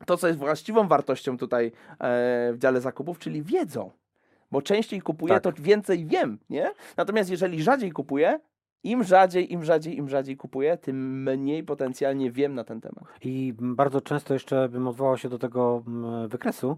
to, 0.06 0.16
co 0.16 0.26
jest 0.26 0.38
właściwą 0.38 0.88
wartością 0.88 1.38
tutaj 1.38 1.66
e, 1.66 1.72
w 2.52 2.58
dziale 2.58 2.80
zakupów, 2.80 3.18
czyli 3.18 3.42
wiedzą. 3.42 3.90
Bo 4.52 4.62
częściej 4.62 5.00
kupuję, 5.00 5.34
Tak. 5.34 5.42
to 5.42 5.62
więcej 5.62 6.06
wiem, 6.06 6.38
nie? 6.50 6.70
Natomiast 6.96 7.30
jeżeli 7.30 7.62
rzadziej 7.62 7.92
kupuję, 7.92 8.40
im 8.84 9.04
rzadziej, 9.04 9.52
im 9.52 9.64
rzadziej, 9.64 9.96
im 9.98 10.08
rzadziej 10.08 10.36
kupuję, 10.36 10.76
tym 10.76 11.22
mniej 11.22 11.64
potencjalnie 11.64 12.30
wiem 12.30 12.54
na 12.54 12.64
ten 12.64 12.80
temat. 12.80 13.04
I 13.22 13.54
bardzo 13.58 14.00
często 14.00 14.34
jeszcze 14.34 14.68
bym 14.68 14.88
odwołał 14.88 15.18
się 15.18 15.28
do 15.28 15.38
tego 15.38 15.82
mm, 15.86 16.28
wykresu. 16.28 16.76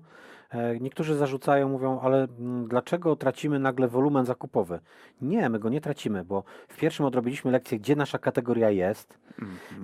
E, 0.50 0.80
Niektórzy 0.80 1.14
zarzucają, 1.16 1.68
mówią, 1.68 2.00
ale 2.00 2.22
mm, 2.38 2.68
dlaczego 2.68 3.16
tracimy 3.16 3.58
nagle 3.58 3.88
wolumen 3.88 4.24
zakupowy? 4.24 4.80
Nie, 5.20 5.48
my 5.48 5.58
go 5.58 5.68
nie 5.68 5.80
tracimy, 5.80 6.24
bo 6.24 6.44
w 6.68 6.76
pierwszym 6.76 7.06
odrobiliśmy 7.06 7.50
lekcję, 7.50 7.78
gdzie 7.78 7.96
nasza 7.96 8.18
kategoria 8.18 8.70
jest. 8.70 9.18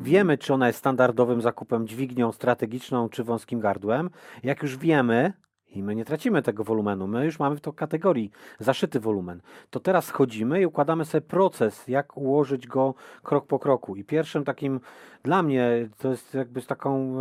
Wiemy, 0.02 0.38
czy 0.38 0.54
ona 0.54 0.66
jest 0.66 0.78
standardowym 0.78 1.40
zakupem, 1.40 1.86
dźwignią 1.86 2.32
strategiczną, 2.32 3.08
czy 3.08 3.24
wąskim 3.24 3.60
gardłem. 3.60 4.10
Jak 4.42 4.62
już 4.62 4.76
wiemy, 4.76 5.32
i 5.72 5.82
my 5.82 5.94
nie 5.94 6.04
tracimy 6.04 6.42
tego 6.42 6.64
wolumenu, 6.64 7.06
my 7.06 7.24
już 7.24 7.38
mamy 7.38 7.56
w 7.56 7.60
to 7.60 7.72
kategorii 7.72 8.30
zaszyty 8.58 9.00
wolumen, 9.00 9.40
to 9.70 9.80
teraz 9.80 10.04
schodzimy 10.04 10.60
i 10.60 10.66
układamy 10.66 11.04
sobie 11.04 11.22
proces, 11.22 11.88
jak 11.88 12.16
ułożyć 12.16 12.66
go 12.66 12.94
krok 13.22 13.46
po 13.46 13.58
kroku. 13.58 13.96
I 13.96 14.04
pierwszym 14.04 14.44
takim, 14.44 14.80
dla 15.22 15.42
mnie, 15.42 15.88
to 15.98 16.10
jest 16.10 16.34
jakby 16.34 16.60
z 16.60 16.66
taką, 16.66 17.14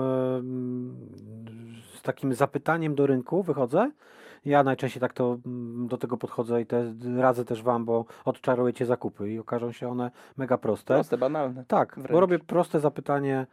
z 1.94 2.02
takim 2.02 2.34
zapytaniem 2.34 2.96
do 2.96 3.08
rynku 3.08 3.44
wychodzę. 3.44 3.92
Ja 4.46 4.64
najczęściej 4.64 5.02
tak 5.02 5.14
to 5.14 5.38
mm, 5.46 5.88
do 5.88 5.98
tego 5.98 6.18
podchodzę 6.18 6.62
i 6.62 6.66
te 6.66 6.94
radzę 7.18 7.46
też 7.46 7.64
Wam, 7.64 7.86
bo 7.86 8.06
odczarujecie 8.26 8.86
zakupy 8.86 9.30
i 9.30 9.40
okażą 9.40 9.72
się 9.72 9.90
one 9.90 10.12
mega 10.38 10.58
proste. 10.58 10.94
Proste, 10.94 11.18
banalne. 11.18 11.66
Tak, 11.68 11.96
Wręcz. 11.96 12.12
bo 12.12 12.20
robię 12.20 12.40
proste 12.40 12.80
zapytanie. 12.80 13.48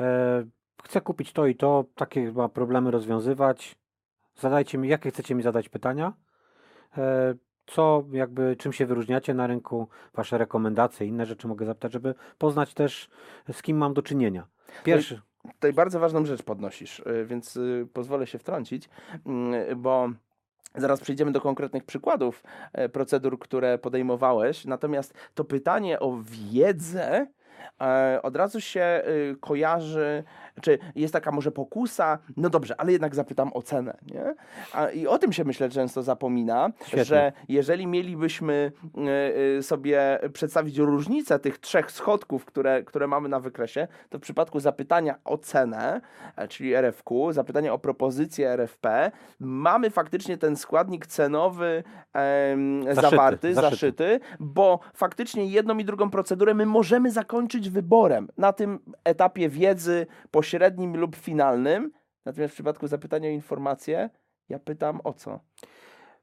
E, 0.00 0.44
chcę 0.84 1.00
kupić 1.00 1.32
to 1.32 1.46
i 1.46 1.54
to, 1.54 1.84
takie 1.94 2.32
ma 2.32 2.48
problemy 2.48 2.90
rozwiązywać. 2.90 3.76
Zadajcie 4.36 4.78
mi, 4.78 4.88
jakie 4.88 5.10
chcecie 5.10 5.34
mi 5.34 5.42
zadać 5.42 5.68
pytania? 5.68 6.12
E, 6.98 7.34
co, 7.66 8.04
jakby, 8.12 8.56
czym 8.56 8.72
się 8.72 8.86
wyróżniacie 8.86 9.34
na 9.34 9.46
rynku, 9.46 9.88
wasze 10.14 10.38
rekomendacje, 10.38 11.06
inne 11.06 11.26
rzeczy 11.26 11.48
mogę 11.48 11.66
zapytać, 11.66 11.92
żeby 11.92 12.14
poznać 12.38 12.74
też, 12.74 13.10
z 13.52 13.62
kim 13.62 13.76
mam 13.76 13.94
do 13.94 14.02
czynienia. 14.02 14.46
Pierwszy, 14.84 15.20
Tutaj 15.42 15.72
bardzo 15.72 16.00
ważną 16.00 16.24
rzecz 16.24 16.42
podnosisz, 16.42 16.98
y, 17.00 17.26
więc 17.26 17.56
y, 17.56 17.88
pozwolę 17.92 18.26
się 18.26 18.38
wtrącić, 18.38 18.88
mm, 19.26 19.82
bo 19.82 20.10
zaraz 20.74 21.00
przejdziemy 21.00 21.32
do 21.32 21.40
konkretnych 21.40 21.84
przykładów 21.84 22.42
e, 22.72 22.88
procedur, 22.88 23.38
które 23.38 23.78
podejmowałeś. 23.78 24.64
Natomiast 24.64 25.14
to 25.34 25.44
pytanie 25.44 26.00
o 26.00 26.18
wiedzę 26.22 27.26
e, 27.80 28.20
od 28.22 28.36
razu 28.36 28.60
się 28.60 29.02
kojarzy, 29.40 30.24
czy 30.60 30.78
jest 30.94 31.12
taka 31.12 31.32
może 31.32 31.50
pokusa, 31.52 32.18
no 32.36 32.50
dobrze, 32.50 32.80
ale 32.80 32.92
jednak 32.92 33.14
zapytam 33.14 33.50
o 33.54 33.62
cenę, 33.62 33.96
nie? 34.14 34.34
A, 34.72 34.88
I 34.88 35.06
o 35.06 35.18
tym 35.18 35.32
się 35.32 35.44
myślę 35.44 35.68
często 35.68 36.02
zapomina, 36.02 36.70
Świetnie. 36.86 37.04
że 37.04 37.32
jeżeli 37.48 37.86
mielibyśmy 37.86 38.72
y, 38.84 39.58
y, 39.58 39.62
sobie 39.62 40.18
przedstawić 40.32 40.78
różnicę 40.78 41.38
tych 41.38 41.58
trzech 41.58 41.90
schodków, 41.90 42.44
które, 42.44 42.82
które 42.82 43.06
mamy 43.06 43.28
na 43.28 43.40
wykresie, 43.40 43.88
to 44.10 44.18
w 44.18 44.20
przypadku 44.20 44.60
zapytania 44.60 45.14
o 45.24 45.38
cenę, 45.38 46.00
e, 46.36 46.48
czyli 46.48 46.74
RFQ, 46.74 47.32
zapytania 47.32 47.72
o 47.72 47.78
propozycję 47.78 48.50
RFP, 48.52 49.10
mamy 49.40 49.90
faktycznie 49.90 50.38
ten 50.38 50.56
składnik 50.56 51.06
cenowy 51.06 51.82
Zaszyty, 52.84 53.00
zawarty, 53.10 53.54
zaszyty. 53.54 53.70
zaszyty, 53.70 54.20
bo 54.40 54.80
faktycznie 54.94 55.46
jedną 55.46 55.78
i 55.78 55.84
drugą 55.84 56.10
procedurę 56.10 56.54
my 56.54 56.66
możemy 56.66 57.10
zakończyć 57.10 57.70
wyborem 57.70 58.28
na 58.38 58.52
tym 58.52 58.78
etapie 59.04 59.48
wiedzy 59.48 60.06
pośrednim 60.42 60.96
lub 60.96 61.16
finalnym. 61.16 61.90
Natomiast 62.24 62.52
w 62.52 62.54
przypadku 62.54 62.86
zapytania 62.86 63.28
o 63.28 63.32
informację, 63.32 64.10
ja 64.48 64.58
pytam 64.58 65.00
o 65.04 65.12
co? 65.12 65.40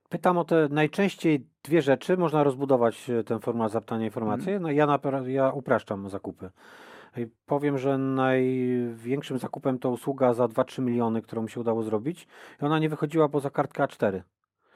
Pytam 0.09 0.37
o 0.37 0.43
te 0.43 0.67
najczęściej 0.69 1.47
dwie 1.63 1.81
rzeczy. 1.81 2.17
Można 2.17 2.43
rozbudować 2.43 3.09
e, 3.09 3.23
ten 3.23 3.39
formularz 3.39 3.71
zapytania 3.71 4.05
informacji. 4.05 4.59
No, 4.59 4.71
ja, 4.71 4.99
ja 5.25 5.49
upraszczam 5.51 6.09
zakupy. 6.09 6.49
Powiem, 7.45 7.77
że 7.77 7.97
największym 7.97 9.37
zakupem 9.37 9.79
to 9.79 9.89
usługa 9.89 10.33
za 10.33 10.45
2-3 10.45 10.81
miliony, 10.81 11.21
którą 11.21 11.41
mi 11.41 11.49
się 11.49 11.59
udało 11.59 11.83
zrobić. 11.83 12.27
I 12.61 12.65
ona 12.65 12.79
nie 12.79 12.89
wychodziła 12.89 13.29
poza 13.29 13.49
kartkę 13.49 13.83
A4. 13.83 14.21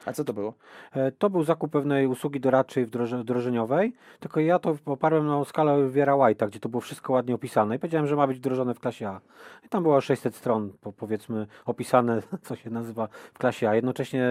A 0.06 0.12
co 0.12 0.24
to 0.24 0.32
było? 0.32 0.54
E, 0.92 1.12
To 1.12 1.30
był 1.30 1.44
zakup 1.44 1.70
pewnej 1.72 2.06
usługi 2.06 2.40
doradczej 2.40 2.86
wdroże- 2.86 3.18
wdrożeniowej, 3.20 3.92
tylko 4.20 4.40
ja 4.40 4.58
to 4.58 4.76
oparłem 4.86 5.26
na 5.26 5.44
skalę 5.44 5.72
Oliviera 5.72 6.12
White'a, 6.12 6.48
gdzie 6.48 6.60
to 6.60 6.68
było 6.68 6.80
wszystko 6.80 7.12
ładnie 7.12 7.34
opisane 7.34 7.76
i 7.76 7.78
powiedziałem, 7.78 8.06
że 8.06 8.16
ma 8.16 8.26
być 8.26 8.38
wdrożone 8.38 8.74
w 8.74 8.80
klasie 8.80 9.08
A. 9.08 9.20
I 9.66 9.68
tam 9.68 9.82
było 9.82 10.00
600 10.00 10.34
stron, 10.36 10.70
po, 10.80 10.92
powiedzmy, 10.92 11.46
opisane, 11.66 12.22
co 12.46 12.56
się 12.56 12.70
nazywa 12.70 13.08
w 13.34 13.38
klasie 13.38 13.68
A. 13.68 13.74
Jednocześnie 13.74 14.28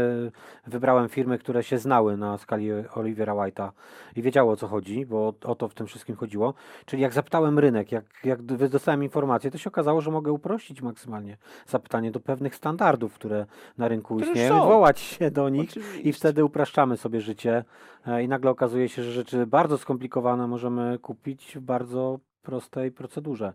wybrałem 0.68 1.10
firmy, 1.10 1.38
które 1.38 1.64
się 1.64 1.78
znały 1.78 2.18
na 2.18 2.38
skali 2.38 2.70
Oliviera 2.96 3.34
White'a 3.34 3.70
i 4.16 4.22
wiedziały 4.22 4.52
o 4.52 4.56
co 4.56 4.68
chodzi, 4.68 5.06
bo 5.06 5.34
o, 5.44 5.56
to 5.56 5.68
w 5.68 5.74
tym 5.74 5.88
wszystkim 5.88 6.16
chodziło. 6.16 6.54
Czyli 6.86 7.02
jak 7.02 7.14
zapytałem 7.14 7.60
rynek, 7.60 7.92
jak, 7.92 8.06
jak 8.24 8.42
dostałem 8.44 9.04
informację, 9.04 9.52
to 9.52 9.58
się 9.58 9.70
okazało, 9.70 10.02
że 10.02 10.12
mogę 10.12 10.32
uprościć 10.32 10.82
maksymalnie 10.82 11.38
zapytanie 11.68 12.12
do 12.12 12.20
pewnych 12.20 12.56
standardów, 12.56 13.14
które 13.14 13.46
na 13.78 13.88
rynku 13.88 14.16
Które 14.16 14.28
istnieją, 14.28 14.56
są. 14.56 14.62
odwołać 14.64 15.00
się 15.00 15.32
do 15.32 15.50
nich. 15.50 15.63
Oczywiście. 15.70 16.02
I 16.02 16.14
wtedy 16.14 16.46
upraszczamy 16.46 16.98
sobie 16.98 17.22
życie 17.22 17.64
e, 18.08 18.24
i 18.24 18.28
nagle 18.28 18.52
okazuje 18.52 18.90
się, 18.90 19.04
że 19.04 19.12
rzeczy 19.12 19.46
bardzo 19.48 19.78
skomplikowane 19.78 20.48
możemy 20.48 21.00
kupić 21.00 21.56
w 21.58 21.62
bardzo 21.62 22.20
prostej 22.42 22.92
procedurze. 22.92 23.54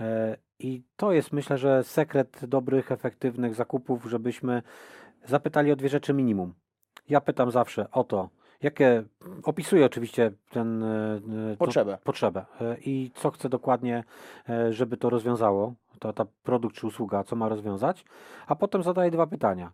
E, 0.00 0.36
I 0.58 0.82
to 0.96 1.12
jest 1.12 1.32
myślę, 1.32 1.58
że 1.58 1.84
sekret 1.84 2.40
dobrych, 2.46 2.92
efektywnych 2.92 3.54
zakupów, 3.54 4.04
żebyśmy 4.04 4.62
zapytali 5.24 5.72
o 5.72 5.76
dwie 5.76 5.88
rzeczy 5.88 6.14
minimum. 6.14 6.54
Ja 7.08 7.20
pytam 7.20 7.50
zawsze 7.50 7.90
o 7.90 8.04
to, 8.04 8.28
jakie 8.62 9.02
opisuję 9.42 9.86
oczywiście 9.86 10.32
ten 10.50 10.82
e, 10.82 11.20
to- 11.52 11.56
Potrzebę. 11.58 11.98
potrzebę 12.04 12.44
e, 12.60 12.76
i 12.80 13.10
co 13.14 13.30
chcę 13.30 13.48
dokładnie, 13.48 14.04
żeby 14.70 14.96
to 14.96 15.10
rozwiązało, 15.10 15.74
ta, 15.98 16.12
ta 16.12 16.24
produkt 16.42 16.76
czy 16.76 16.86
usługa, 16.86 17.24
co 17.24 17.36
ma 17.36 17.48
rozwiązać, 17.48 18.04
a 18.46 18.54
potem 18.54 18.82
zadaję 18.82 19.10
dwa 19.10 19.26
pytania. 19.26 19.72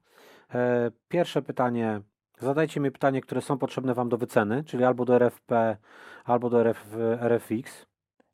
E, 0.54 0.90
Pierwsze 1.09 1.42
pytanie, 1.42 2.00
zadajcie 2.38 2.80
mi 2.80 2.90
pytanie, 2.90 3.21
które 3.21 3.40
są 3.40 3.59
potrzebne 3.59 3.94
Wam 3.94 4.09
do 4.09 4.18
wyceny, 4.18 4.64
czyli 4.64 4.85
albo 4.85 5.04
do 5.04 5.14
RFP, 5.16 5.76
albo 6.25 6.50
do 6.50 6.61
RF, 6.61 6.97
RFX. 7.21 7.87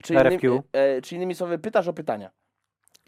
Czy, 0.02 0.14
innymi, 0.14 0.28
RFQ. 0.30 0.62
e, 0.72 1.02
czy 1.02 1.14
innymi 1.16 1.34
słowy, 1.34 1.58
pytasz 1.58 1.88
o 1.88 1.92
pytania. 1.92 2.30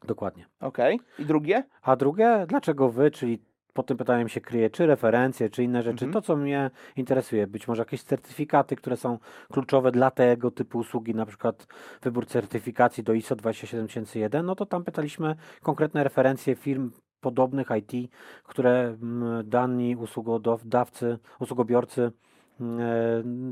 Dokładnie. 0.05 0.47
Okej. 0.61 1.01
I 1.19 1.25
drugie? 1.27 1.65
A 1.83 1.97
drugie, 1.97 2.45
dlaczego 2.49 2.89
Wy, 2.91 3.11
czyli 3.11 3.43
pod 3.73 3.87
tym 3.87 3.97
pytaniem 3.97 4.29
się 4.29 4.41
kryje, 4.41 4.71
czy 4.71 4.87
referencje, 4.87 5.51
czy 5.51 5.65
inne 5.65 5.83
rzeczy, 5.83 6.05
Mhm. 6.05 6.13
to 6.13 6.23
co 6.23 6.37
mnie 6.37 6.71
interesuje, 6.97 7.47
być 7.47 7.69
może 7.69 7.81
jakieś 7.83 8.03
certyfikaty, 8.03 8.77
które 8.77 8.97
są 8.97 9.19
kluczowe 9.53 9.93
dla 9.93 10.11
tego 10.11 10.51
typu 10.51 10.79
usługi, 10.79 11.15
na 11.15 11.27
przykład 11.27 11.67
wybór 12.03 12.27
certyfikacji 12.27 13.05
do 13.05 13.13
ISO 13.13 13.37
27001, 13.37 14.47
no 14.47 14.55
to 14.55 14.67
tam 14.67 14.85
pytaliśmy 14.85 15.37
konkretne 15.63 16.05
referencje 16.05 16.55
firm 16.57 16.91
podobnych 17.21 17.69
IT, 17.79 18.13
które 18.45 18.97
mm, 19.03 19.49
dani 19.49 19.97
usługodawcy, 19.97 21.19
usługobiorcy 21.41 22.13
mm, 22.61 22.81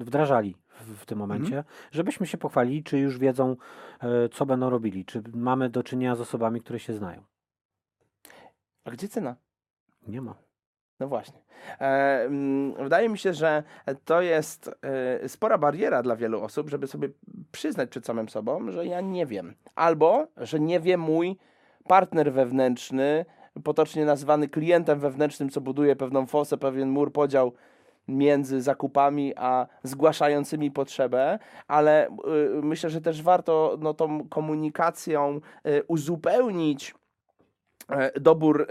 e, 0.01 0.05
wdrażali 0.05 0.57
w, 0.81 1.07
tym 1.07 1.19
momencie, 1.19 1.65
żebyśmy 1.91 2.27
się 2.27 2.39
pochwalili, 2.39 2.85
czy 2.85 2.99
już 2.99 3.19
wiedzą, 3.19 3.57
e, 4.01 4.29
co 4.29 4.47
będą 4.47 4.71
robili, 4.71 5.05
czy 5.05 5.23
mamy 5.35 5.71
do 5.71 5.83
czynienia 5.83 6.17
z 6.17 6.21
osobami, 6.21 6.61
które 6.61 6.79
się 6.79 6.93
znają. 6.93 7.23
A 8.85 8.91
gdzie 8.91 9.09
cena? 9.09 9.37
Nie 10.07 10.21
ma. 10.21 10.35
No 11.01 11.09
właśnie. 11.09 11.39
E, 11.81 11.85
mm, 12.25 12.75
wydaje 12.75 13.09
mi 13.09 13.19
się, 13.19 13.35
że 13.35 13.63
to 14.05 14.23
jest 14.23 14.71
e, 15.23 15.29
spora 15.29 15.59
bariera 15.59 16.03
dla 16.03 16.17
wielu 16.17 16.43
osób, 16.43 16.71
żeby 16.71 16.87
sobie 16.87 17.09
przyznać 17.53 17.91
przed 17.91 18.07
samym 18.07 18.29
sobą, 18.29 18.71
że 18.71 18.87
ja 18.87 19.01
nie 19.01 19.27
wiem. 19.27 19.55
Albo, 19.75 20.27
że 20.37 20.61
nie 20.61 20.81
wie 20.81 20.97
mój 20.97 21.39
partner 21.89 22.33
wewnętrzny, 22.33 23.25
potocznie 23.65 24.05
nazwany 24.05 24.49
klientem 24.49 25.01
wewnętrznym, 25.01 25.51
co 25.51 25.61
buduje 25.61 25.97
pewną 25.97 26.27
fosę, 26.27 26.59
pewien 26.59 26.89
mur, 26.89 27.13
podział 27.13 27.53
między 28.09 28.63
zakupami 28.63 29.33
a 29.37 29.67
zgłaszającymi 29.83 30.71
potrzebę, 30.71 31.39
ale 31.69 32.09
y, 32.09 32.11
myślę, 32.63 32.91
że 32.91 33.01
też 33.01 33.23
warto 33.23 33.77
no, 33.81 33.95
tą 33.95 34.29
komunikacją 34.29 35.41
y, 35.67 35.83
uzupełnić 35.89 36.95
dobór, 38.21 38.67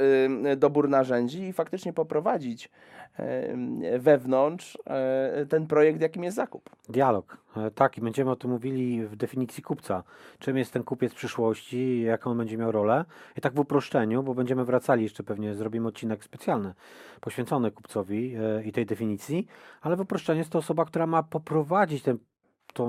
y, 0.51 0.55
dobór 0.55 0.89
narzędzi 0.89 1.41
i 1.43 1.53
faktycznie 1.53 1.93
poprowadzić 1.93 2.69
e, 3.19 3.99
wewnątrz 3.99 4.77
e, 4.85 5.45
ten 5.49 5.67
projekt, 5.67 6.01
jakim 6.01 6.23
jest 6.23 6.35
zakup. 6.35 6.69
Dialog. 6.89 7.37
E, 7.57 7.71
Tak, 7.71 7.97
i 7.97 8.01
będziemy 8.01 8.31
o 8.31 8.35
tym 8.35 8.51
mówili 8.51 9.05
w 9.05 9.15
definicji 9.15 9.63
kupca. 9.63 10.03
Czym 10.39 10.57
jest 10.57 10.73
ten 10.73 10.83
kupiec 10.83 11.13
przyszłości, 11.13 12.01
jaką 12.01 12.31
on 12.31 12.37
będzie 12.37 12.57
miał 12.57 12.71
rolę. 12.71 13.05
I 13.37 13.41
tak 13.41 13.53
w 13.53 13.59
uproszczeniu, 13.59 14.23
bo 14.23 14.33
będziemy 14.33 14.65
wracali 14.65 15.03
jeszcze 15.03 15.23
pewnie, 15.23 15.55
zrobimy 15.55 15.87
odcinek 15.87 16.23
specjalny 16.23 16.73
poświęcony 17.21 17.71
kupcowi 17.71 18.35
e, 18.35 18.63
i 18.63 18.71
tej 18.71 18.85
definicji, 18.85 19.47
ale 19.81 19.95
w 19.95 19.99
uproszczeniu 19.99 20.37
jest 20.37 20.51
to 20.51 20.59
osoba, 20.59 20.85
która 20.85 21.07
ma 21.07 21.23
poprowadzić 21.23 22.03
ten, 22.03 22.17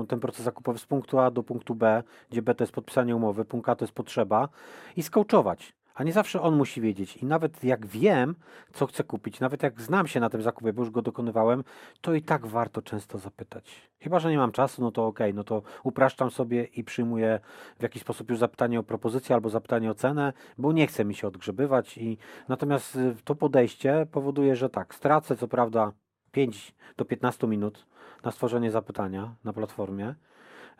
ten 0.07 0.19
proces 0.19 0.45
zakupowy 0.45 0.79
z 0.79 0.85
punktu 0.85 1.19
A 1.19 1.31
do 1.31 1.43
punktu 1.43 1.75
B, 1.75 2.03
gdzie 2.29 2.41
B 2.41 2.55
to 2.55 2.63
jest 2.63 2.73
podpisanie 2.73 3.15
umowy, 3.15 3.45
punkt 3.45 3.69
A 3.69 3.75
to 3.75 3.85
jest 3.85 3.93
potrzeba 3.93 4.49
i 4.95 5.03
skołczować. 5.03 5.78
A 5.99 6.03
nie 6.03 6.13
zawsze 6.13 6.41
on 6.41 6.55
musi 6.55 6.81
wiedzieć. 6.81 7.17
I 7.17 7.25
nawet 7.25 7.63
jak 7.63 7.85
wiem, 7.85 8.35
co 8.73 8.87
chcę 8.87 9.03
kupić, 9.03 9.39
nawet 9.39 9.63
jak 9.63 9.81
znam 9.81 10.07
się 10.07 10.19
na 10.19 10.29
tym 10.29 10.41
zakupie, 10.41 10.73
bo 10.73 10.81
już 10.81 10.91
go 10.91 11.01
dokonywałem, 11.01 11.63
to 12.01 12.13
i 12.13 12.21
tak 12.21 12.47
warto 12.47 12.81
często 12.81 13.17
zapytać. 13.17 13.89
Chyba, 13.99 14.19
że 14.19 14.31
nie 14.31 14.37
mam 14.37 14.51
czasu, 14.51 14.81
no 14.81 14.91
to 14.91 15.07
okej, 15.07 15.33
no 15.33 15.43
to 15.43 15.61
upraszczam 15.83 16.31
sobie 16.31 16.63
i 16.63 16.83
przyjmuję 16.83 17.39
w 17.79 17.83
jakiś 17.83 18.01
sposób 18.01 18.29
już 18.29 18.39
zapytanie 18.39 18.79
o 18.79 18.83
propozycję 18.83 19.35
albo 19.35 19.49
zapytanie 19.49 19.91
o 19.91 19.93
cenę, 19.93 20.33
bo 20.57 20.71
nie 20.71 20.87
chce 20.87 21.05
mi 21.05 21.15
się 21.15 21.27
odgrzebywać 21.27 21.97
i 21.97 22.17
natomiast 22.47 22.95
y, 22.95 23.15
to 23.23 23.35
podejście 23.35 24.07
powoduje, 24.11 24.55
że 24.55 24.69
tak, 24.69 24.95
stracę 24.95 25.37
co 25.37 25.47
prawda 25.47 25.91
5 26.31 26.75
do 26.97 27.05
15 27.05 27.47
minut 27.47 27.85
na 28.23 28.31
stworzenie 28.31 28.71
zapytania 28.71 29.35
na 29.43 29.53
platformie. 29.53 30.15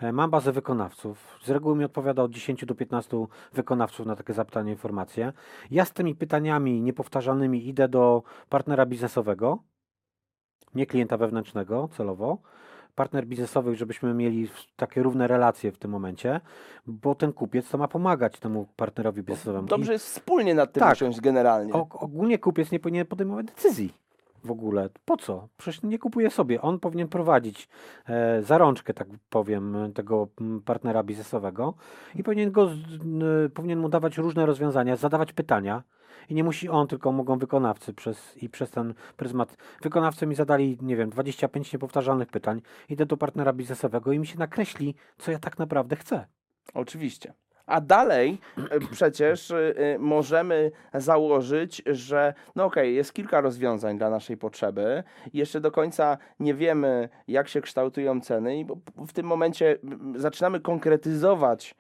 E, 0.02 0.12
Mam 0.12 0.30
bazę 0.30 0.52
wykonawców. 0.52 1.38
Z 1.44 1.50
reguły 1.50 1.76
mi 1.76 1.86
odpowiada 1.86 2.24
od 2.24 2.32
10 2.32 2.66
do 2.66 2.76
15 2.76 3.26
wykonawców 3.54 4.06
na 4.06 4.16
takie 4.16 4.34
zapytanie, 4.34 4.72
informacje. 4.72 5.34
Ja 5.72 5.86
z 5.86 5.92
tymi 5.94 6.16
pytaniami 6.16 6.82
niepowtarzalnymi 6.82 7.68
idę 7.68 7.88
do 7.88 8.24
partnera 8.50 8.86
biznesowego, 8.86 9.58
nie 10.76 10.86
klienta 10.86 11.18
wewnętrznego 11.18 11.90
celowo, 11.98 12.38
partner 12.96 13.26
biznesowych, 13.28 13.78
żebyśmy 13.78 14.14
mieli 14.14 14.50
takie 14.76 15.04
równe 15.04 15.28
relacje 15.28 15.72
w 15.72 15.78
tym 15.78 15.92
momencie, 15.92 16.42
bo 16.88 17.16
ten 17.16 17.34
kupiec 17.34 17.70
to 17.70 17.78
ma 17.78 17.88
pomagać 17.88 18.40
temu 18.40 18.68
partnerowi 18.76 19.24
biznesowemu. 19.24 19.66
I 19.66 19.70
Dobrze 19.70 19.94
jest 19.94 20.06
wspólnie 20.06 20.56
nad 20.56 20.74
tym 20.74 20.82
Tak. 20.82 20.94
usiąść 20.94 21.22
generalnie. 21.22 21.74
og- 21.74 21.96
ogólnie 22.04 22.38
kupiec 22.40 22.72
nie 22.72 22.80
powinien 22.80 23.06
podejmować 23.08 23.46
decyzji 23.46 23.94
w 24.44 24.52
ogóle. 24.52 24.90
Po 25.06 25.18
co? 25.18 25.48
Przecież 25.58 25.84
nie 25.84 26.00
kupuje 26.00 26.30
sobie. 26.30 26.62
On 26.62 26.80
powinien 26.80 27.08
prowadzić 27.08 27.70
e, 28.10 28.94
tak 28.96 29.08
powiem, 29.30 29.76
e, 29.76 29.92
tego 29.92 30.28
mm, 30.42 30.62
partnera 30.62 31.04
biznesowego 31.04 31.74
i 32.16 32.24
powinien, 32.24 32.52
go, 32.52 32.72
n- 32.72 33.50
powinien 33.54 33.80
mu 33.80 33.90
dawać 33.90 34.18
różne 34.18 34.46
rozwiązania, 34.46 34.96
zadawać 34.96 35.34
pytania. 35.34 35.84
I 36.30 36.34
nie 36.34 36.44
musi 36.44 36.70
on, 36.70 36.88
tylko 36.88 37.12
mogą 37.12 37.38
wykonawcy 37.38 37.94
przez, 37.94 38.38
i 38.38 38.50
przez 38.50 38.72
ten 38.72 38.94
pryzmat. 39.18 39.58
Wykonawcy 39.82 40.28
mi 40.28 40.36
zadali, 40.36 40.78
nie 40.82 40.96
wiem, 40.96 41.10
25 41.10 41.74
niepowtarzalnych 41.74 42.28
pytań. 42.28 42.62
Idę 42.90 43.06
do 43.06 43.18
partnera 43.18 43.54
biznesowego 43.54 44.12
i 44.12 44.20
mi 44.20 44.28
się 44.28 44.40
nakreśli, 44.40 44.96
co 45.18 45.32
ja 45.32 45.40
tak 45.40 45.60
naprawdę 45.60 45.96
chcę. 45.96 46.26
Oczywiście. 46.74 47.34
A 47.70 47.82
dalej 47.82 48.38
e, 48.58 48.80
przecież 48.92 49.52
e, 49.52 49.74
e, 49.78 50.00
możemy 50.00 50.72
założyć, 50.94 51.82
że 51.86 52.34
no 52.56 52.66
okej, 52.66 52.96
jest 52.96 53.14
kilka 53.14 53.42
rozwiązań 53.42 53.98
dla 53.98 54.10
naszej 54.10 54.38
potrzeby. 54.38 55.04
Jeszcze 55.34 55.62
do 55.62 55.72
końca 55.72 56.18
nie 56.40 56.54
wiemy, 56.54 57.10
jak 57.28 57.48
się 57.48 57.62
kształtują 57.62 58.22
ceny, 58.22 58.60
i 58.60 58.66
w 59.08 59.14
tym 59.14 59.26
momencie 59.26 59.78
zaczynamy 60.16 60.60
konkretyzować 60.60 61.76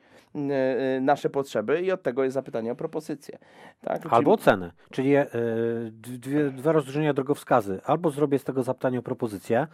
nasze 1.01 1.29
potrzeby 1.29 1.81
i 1.81 1.91
od 1.91 2.03
tego 2.03 2.23
jest 2.23 2.33
zapytanie 2.33 2.71
o 2.71 2.75
propozycję. 2.75 3.37
Tak? 3.81 4.01
Czyli- 4.01 4.13
Albo 4.13 4.37
czyli 4.91 5.15
e, 5.15 5.27
dwie, 5.91 6.51
dwa 6.51 6.71
rozróżnienia 6.71 7.13
drogowskazy. 7.13 7.81
Albo 7.85 8.09
zrobię 8.09 8.39
z 8.39 8.43
tego 8.43 8.63
zapytania 8.63 8.99
o 8.99 9.01
propozycję, 9.01 9.67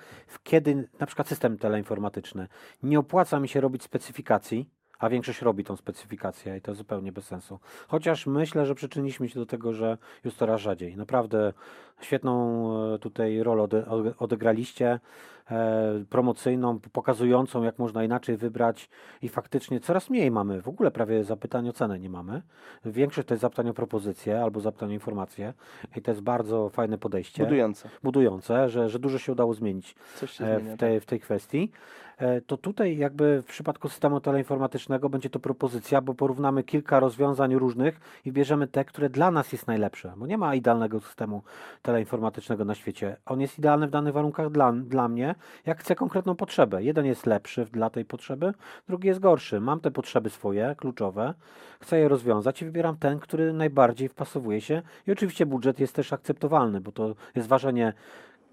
kiedy 0.43 0.87
na 0.99 1.05
przykład 1.05 1.27
system 1.27 1.57
teleinformatyczny 1.57 2.47
nie 2.83 2.99
opłaca 2.99 3.39
mi 3.39 3.47
się 3.47 3.61
robić 3.61 3.83
specyfikacji, 3.83 4.69
a 4.99 5.09
większość 5.09 5.41
robi 5.41 5.63
tą 5.63 5.75
specyfikację 5.75 6.57
i 6.57 6.61
to 6.61 6.73
zupełnie 6.73 7.11
bez 7.11 7.25
sensu. 7.25 7.59
Chociaż 7.87 8.25
myślę, 8.27 8.65
że 8.65 8.75
przyczyniliśmy 8.75 9.29
się 9.29 9.39
do 9.39 9.45
tego, 9.45 9.73
że 9.73 9.97
już 10.23 10.33
coraz 10.33 10.61
rzadziej. 10.61 10.97
Naprawdę 10.97 11.53
świetną 12.01 12.93
e, 12.93 12.99
tutaj 12.99 13.43
rolę 13.43 13.63
ode, 13.63 13.85
ode- 13.85 14.13
odegraliście, 14.19 14.99
e, 15.51 16.03
promocyjną, 16.09 16.79
pokazującą, 16.79 17.63
jak 17.63 17.79
można 17.79 18.03
inaczej 18.03 18.37
wybrać 18.37 18.89
i 19.21 19.29
faktycznie 19.29 19.79
coraz 19.79 20.09
mniej 20.09 20.31
mamy. 20.31 20.61
W 20.61 20.67
ogóle 20.67 20.91
prawie 20.91 21.23
zapytań 21.23 21.69
o 21.69 21.73
cenę 21.73 21.99
nie 21.99 22.09
mamy. 22.09 22.41
Większość 22.85 23.27
to 23.27 23.33
jest 23.33 23.41
zapytanie 23.41 23.69
o 23.71 23.73
propozycję 23.73 24.41
albo 24.41 24.59
zapytanie 24.59 24.91
o 24.91 24.93
informację 24.93 25.53
i 25.95 26.01
to 26.01 26.11
jest 26.11 26.21
bardzo 26.21 26.69
fajne 26.69 26.97
podejście, 26.97 27.43
budujące. 27.43 27.89
budujące, 28.03 28.69
że, 28.69 28.89
że 28.89 28.99
dużo 28.99 29.17
się 29.17 29.31
udało 29.31 29.53
zmienić 29.53 29.95
się 30.25 30.45
e, 30.45 30.59
w 30.59 30.77
tej, 30.77 30.99
w 30.99 31.05
tej 31.05 31.19
kwestii. 31.19 31.71
E, 32.17 32.41
To 32.41 32.57
tutaj 32.57 32.97
jakby 32.97 33.41
w 33.41 33.45
przypadku 33.45 33.89
systemu 33.89 34.21
teleinformatycznego 34.21 35.09
będzie 35.09 35.29
to 35.29 35.39
propozycja, 35.39 36.01
bo 36.01 36.13
porównamy 36.13 36.63
kilka 36.63 36.99
rozwiązań 36.99 37.55
różnych 37.55 37.99
i 38.25 38.31
bierzemy 38.31 38.67
te, 38.67 38.85
które 38.85 39.09
dla 39.09 39.31
nas 39.31 39.51
jest 39.51 39.67
najlepsze, 39.67 40.13
bo 40.17 40.27
nie 40.27 40.37
ma 40.37 40.55
idealnego 40.55 40.99
systemu 40.99 41.43
teleinformatycznego 41.81 42.65
na 42.65 42.75
świecie. 42.75 43.17
On 43.25 43.41
jest 43.41 43.59
idealny 43.59 43.87
w 43.87 43.91
danych 43.91 44.13
warunkach 44.13 44.49
dla, 44.49 44.71
dla 44.71 45.07
mnie, 45.07 45.35
jak 45.65 45.79
chcę 45.79 45.95
konkretną 45.95 46.35
potrzebę. 46.35 46.83
Jeden 46.83 47.05
jest 47.05 47.25
lepszy 47.25 47.65
dla 47.65 47.89
tej 47.89 48.05
potrzeby, 48.05 48.53
drugi 48.87 49.07
jest 49.07 49.19
gorszy. 49.19 49.59
Mam 49.59 49.79
te 49.79 49.91
potrzeby 49.91 50.29
swoje, 50.29 50.75
kluczowe, 50.77 51.33
chcę 51.81 51.99
je 51.99 52.07
rozwiązać 52.07 52.61
i 52.61 52.65
wybieram 52.65 52.97
ten, 52.97 53.19
który 53.19 53.53
najbardziej 53.53 54.09
wpasowuje 54.09 54.61
się. 54.61 54.81
I 55.07 55.11
oczywiście 55.11 55.45
budżet 55.45 55.79
jest 55.79 55.95
też 55.95 56.13
akceptowalny, 56.13 56.81
bo 56.81 56.91
to 56.91 57.15
jest 57.35 57.47
ważenie 57.47 57.93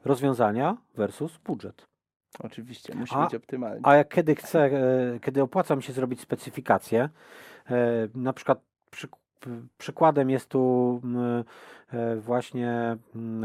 rozwiązania 0.05 0.77
versus 0.96 1.38
budżet. 1.44 1.92
Oczywiście, 2.38 2.95
musi 2.95 3.14
A- 3.14 3.25
być 3.25 3.35
optymalnie. 3.35 3.81
A 3.83 3.95
jak 3.95 4.09
kiedy 4.09 4.35
chcę, 4.35 4.64
e, 4.64 5.21
kiedy 5.21 5.42
opłaca 5.42 5.77
mi 5.77 5.83
się 5.83 5.92
zrobić 5.92 6.21
specyfikację, 6.21 7.09
e, 7.71 8.09
na 8.14 8.33
przykład 8.33 8.61
przy, 8.90 9.09
przykładem 9.79 10.31
jest 10.31 10.49
tu 10.49 11.01
e, 11.92 12.16
właśnie 12.16 12.97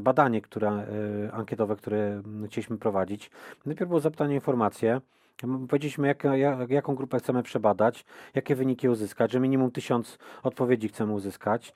badanie 0.02 0.42
które, 0.42 0.86
ankietowe, 1.34 1.76
które 1.76 2.22
chcieliśmy 2.48 2.78
prowadzić. 2.78 3.32
Najpierw 3.66 3.88
było 3.88 4.00
zapytanie 4.00 4.32
o 4.32 4.36
informacje. 4.36 5.02
Powiedzieliśmy, 5.70 6.08
jak, 6.08 6.24
jak, 6.24 6.70
jaką 6.70 6.96
grupę 6.96 7.20
chcemy 7.20 7.44
przebadać, 7.44 8.06
jakie 8.36 8.56
wyniki 8.56 8.90
uzyskać, 8.90 9.32
że 9.32 9.40
minimum 9.40 9.72
tysiąc 9.72 10.18
odpowiedzi 10.44 10.88
chcemy 10.88 11.14
uzyskać. 11.14 11.74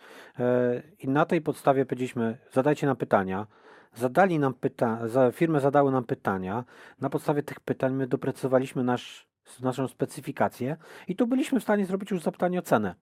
I 0.99 1.07
na 1.07 1.25
tej 1.25 1.41
podstawie 1.41 1.85
powiedzieliśmy, 1.85 2.37
zadajcie 2.51 2.87
nam 2.87 2.95
pytania. 2.95 3.47
Zadali 3.95 4.39
nam 4.39 4.53
pyta- 4.53 5.07
za, 5.07 5.31
firmy 5.31 5.59
zadały 5.59 5.91
nam 5.91 6.03
pytania. 6.03 6.63
Na 7.01 7.09
podstawie 7.09 7.43
tych 7.43 7.59
pytań 7.59 7.93
my 7.93 8.07
doprecyzowaliśmy 8.07 8.83
nasz, 8.83 9.27
naszą 9.61 9.87
specyfikację 9.87 10.77
i 11.07 11.15
tu 11.15 11.27
byliśmy 11.27 11.59
w 11.59 11.63
stanie 11.63 11.85
zrobić 11.85 12.11
już 12.11 12.21
zapytanie 12.21 12.59
o 12.59 12.61
cenę. 12.61 12.95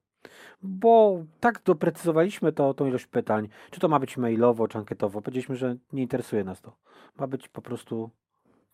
Bo 0.61 1.23
tak 1.39 1.61
doprecyzowaliśmy 1.63 2.51
to, 2.51 2.73
tą 2.73 2.85
ilość 2.85 3.05
pytań, 3.05 3.49
czy 3.71 3.79
to 3.79 3.87
ma 3.87 3.99
być 3.99 4.17
mailowo, 4.17 4.67
czy 4.67 4.77
ankietowo. 4.77 5.21
Powiedzieliśmy, 5.21 5.55
że 5.55 5.75
nie 5.93 6.01
interesuje 6.01 6.43
nas 6.43 6.61
to. 6.61 6.75
Ma 7.17 7.27
być 7.27 7.47
po 7.47 7.61
prostu 7.61 8.09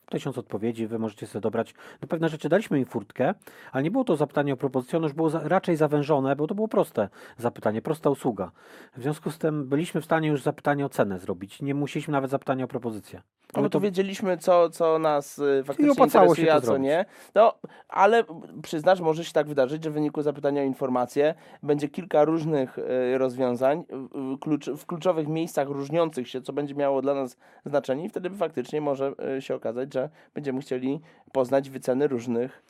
tysiąc 0.10 0.38
odpowiedzi, 0.38 0.88
wy 0.88 1.00
możecie 1.00 1.28
sobie 1.28 1.42
dobrać. 1.42 1.74
No 2.02 2.08
pewne 2.08 2.30
rzeczy 2.30 2.50
daliśmy 2.50 2.80
im 2.80 2.86
furtkę, 2.86 3.34
ale 3.72 3.84
nie 3.84 3.92
było 3.92 4.04
to 4.04 4.16
zapytanie 4.16 4.54
o 4.54 4.58
propozycję, 4.58 4.98
ono 4.98 5.08
już 5.08 5.14
było 5.14 5.30
za, 5.30 5.40
raczej 5.44 5.76
zawężone, 5.76 6.36
bo 6.36 6.48
to 6.48 6.56
było 6.56 6.68
proste 6.68 7.10
zapytanie, 7.38 7.82
prosta 7.82 8.10
usługa. 8.10 8.52
W 8.98 9.02
związku 9.02 9.32
z 9.32 9.38
tym 9.38 9.70
byliśmy 9.70 10.02
w 10.02 10.06
stanie 10.06 10.28
już 10.28 10.42
zapytanie 10.42 10.86
o 10.86 10.90
cenę 10.90 11.20
zrobić. 11.20 11.62
Nie 11.62 11.76
musieliśmy 11.76 12.12
nawet 12.12 12.32
zapytania 12.32 12.66
o 12.66 12.68
propozycję. 12.68 13.22
No 13.56 13.64
bo 13.64 13.70
to 13.70 13.80
wiedzieliśmy, 13.80 14.38
co, 14.38 14.70
co 14.70 15.00
nas 15.00 15.40
y, 15.40 15.64
faktycznie 15.66 16.04
interesuje, 16.04 16.54
a 16.54 16.60
co 16.60 16.66
zrobić. 16.66 16.84
nie. 16.84 17.06
No, 17.36 17.54
ale 17.90 18.24
przyznasz, 18.62 19.00
może 19.02 19.26
się 19.26 19.34
tak 19.34 19.48
wydarzyć, 19.48 19.84
że 19.84 19.90
w 19.90 19.94
wyniku 19.94 20.22
zapytania 20.22 20.62
o 20.62 20.66
informację 20.66 21.34
będzie 21.64 21.90
kilka 21.90 22.24
różnych 22.24 22.78
y, 22.80 23.18
rozwiązań 23.18 23.84
y, 24.70 24.78
w 24.78 24.86
kluczowych 24.86 25.28
miejscach 25.28 25.68
różniących 25.70 26.30
się, 26.30 26.42
co 26.42 26.54
będzie 26.54 26.76
miało 26.76 27.02
dla 27.02 27.14
nas 27.14 27.38
znaczenie 27.66 28.06
i 28.06 28.10
wtedy 28.10 28.30
faktycznie 28.30 28.82
może 28.82 29.14
się 29.40 29.56
okazać, 29.56 29.94
że 29.94 30.10
będziemy 30.34 30.62
chcieli 30.62 31.02
poznać 31.32 31.70
wyceny 31.70 32.08
różnych 32.08 32.64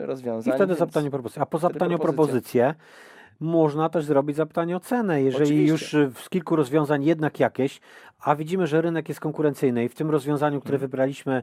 rozwiązań. 0.00 0.54
I 0.54 0.56
wtedy 0.56 0.66
więc- 0.66 0.78
zapytanie 0.78 1.08
o 1.08 1.10
propozycję. 1.10 1.42
A 1.42 1.46
po 1.46 1.58
zapytaniu 1.58 1.96
o 1.96 1.98
propozycję 1.98 2.74
można 3.40 3.88
też 3.88 4.04
zrobić 4.04 4.36
zapytanie 4.36 4.76
o 4.76 4.80
cenę. 4.80 5.22
Jeżeli 5.22 5.44
Oczywiście. 5.44 5.70
już 5.70 5.94
y, 5.94 6.10
z 6.22 6.28
kilku 6.28 6.56
rozwiązań 6.56 7.04
jednak 7.04 7.40
jakieś, 7.40 7.80
a 8.20 8.36
widzimy, 8.36 8.66
że 8.66 8.80
rynek 8.82 9.08
jest 9.08 9.20
konkurencyjny 9.20 9.84
i 9.84 9.88
w 9.88 9.94
tym 9.94 10.10
rozwiązaniu, 10.10 10.60
które 10.60 10.76
Mhm. 10.76 10.90
wybraliśmy, 10.90 11.42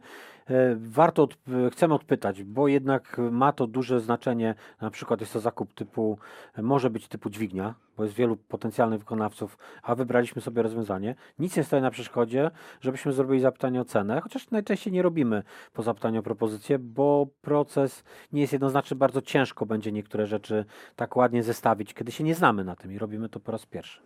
e, 0.49 0.75
warto, 0.75 1.23
od, 1.23 1.33
e, 1.33 1.69
chcemy 1.69 1.93
odpytać, 1.93 2.43
bo 2.43 2.67
jednak 2.67 3.17
ma 3.31 3.51
to 3.53 3.67
duże 3.67 3.99
znaczenie. 3.99 4.55
Na 4.81 4.91
przykład 4.91 5.19
jest 5.21 5.33
to 5.33 5.39
zakup 5.39 5.73
typu, 5.73 6.17
e, 6.57 6.61
może 6.61 6.89
być 6.89 7.07
typu 7.07 7.29
dźwignia, 7.29 7.75
bo 7.97 8.03
jest 8.03 8.15
wielu 8.15 8.37
potencjalnych 8.37 8.99
wykonawców, 8.99 9.57
a 9.83 9.95
wybraliśmy 9.95 10.41
sobie 10.41 10.61
rozwiązanie. 10.61 11.15
Nic 11.39 11.57
nie 11.57 11.63
stoi 11.63 11.81
na 11.81 11.91
przeszkodzie, 11.91 12.51
żebyśmy 12.81 13.13
zrobili 13.13 13.41
zapytanie 13.41 13.81
o 13.81 13.85
cenę, 13.85 14.21
chociaż 14.21 14.51
najczęściej 14.51 14.93
nie 14.93 15.01
robimy 15.01 15.43
po 15.73 15.83
zapytaniu 15.83 16.19
o 16.19 16.23
propozycję, 16.23 16.79
bo 16.79 17.27
proces 17.41 18.03
nie 18.33 18.41
jest 18.41 18.53
jednoznaczny, 18.53 18.97
bardzo 18.97 19.21
ciężko 19.21 19.65
będzie 19.65 19.91
niektóre 19.91 20.27
rzeczy 20.27 20.65
tak 20.95 21.15
ładnie 21.15 21.43
zestawić, 21.43 21.84
kiedy 21.93 22.11
się 22.11 22.23
nie 22.23 22.35
znamy 22.35 22.63
na 22.63 22.75
tym 22.75 22.91
i 22.91 22.97
robimy 22.97 23.29
to 23.29 23.39
po 23.39 23.51
raz 23.51 23.65
pierwszy. 23.65 24.01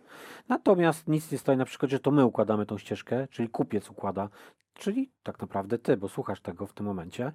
Natomiast 0.48 1.08
nic 1.08 1.32
nie 1.32 1.38
stoi 1.38 1.56
na 1.56 1.64
przykładzie, 1.64 1.96
że 1.96 2.00
to 2.00 2.10
my 2.10 2.24
układamy 2.24 2.66
tą 2.66 2.78
ścieżkę, 2.78 3.28
czyli 3.28 3.48
kupiec 3.48 3.90
układa, 3.90 4.28
czyli 4.74 5.10
tak 5.22 5.40
naprawdę 5.40 5.78
ty, 5.78 5.96
bo 5.96 6.08
słuchasz 6.08 6.40
tego 6.40 6.66
w 6.66 6.72
tym 6.72 6.86
momencie 6.86 7.32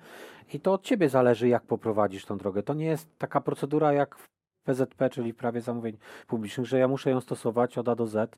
i 0.53 0.59
to 0.59 0.73
od 0.73 0.83
ciebie 0.83 1.09
zależy, 1.09 1.47
jak 1.47 1.63
poprowadzisz 1.63 2.25
tą 2.25 2.37
drogę. 2.37 2.63
To 2.63 2.73
nie 2.73 2.85
jest 2.85 3.17
taka 3.17 3.41
procedura 3.41 3.93
jak 3.93 4.15
w 4.15 4.29
PZP, 4.63 5.09
czyli 5.09 5.33
prawie 5.33 5.61
zamówień 5.61 5.97
publicznych, 6.27 6.67
że 6.67 6.79
ja 6.79 6.87
muszę 6.87 7.09
ją 7.09 7.21
stosować 7.21 7.77
od 7.77 7.89
A 7.89 7.95
do 7.95 8.07
Z. 8.07 8.35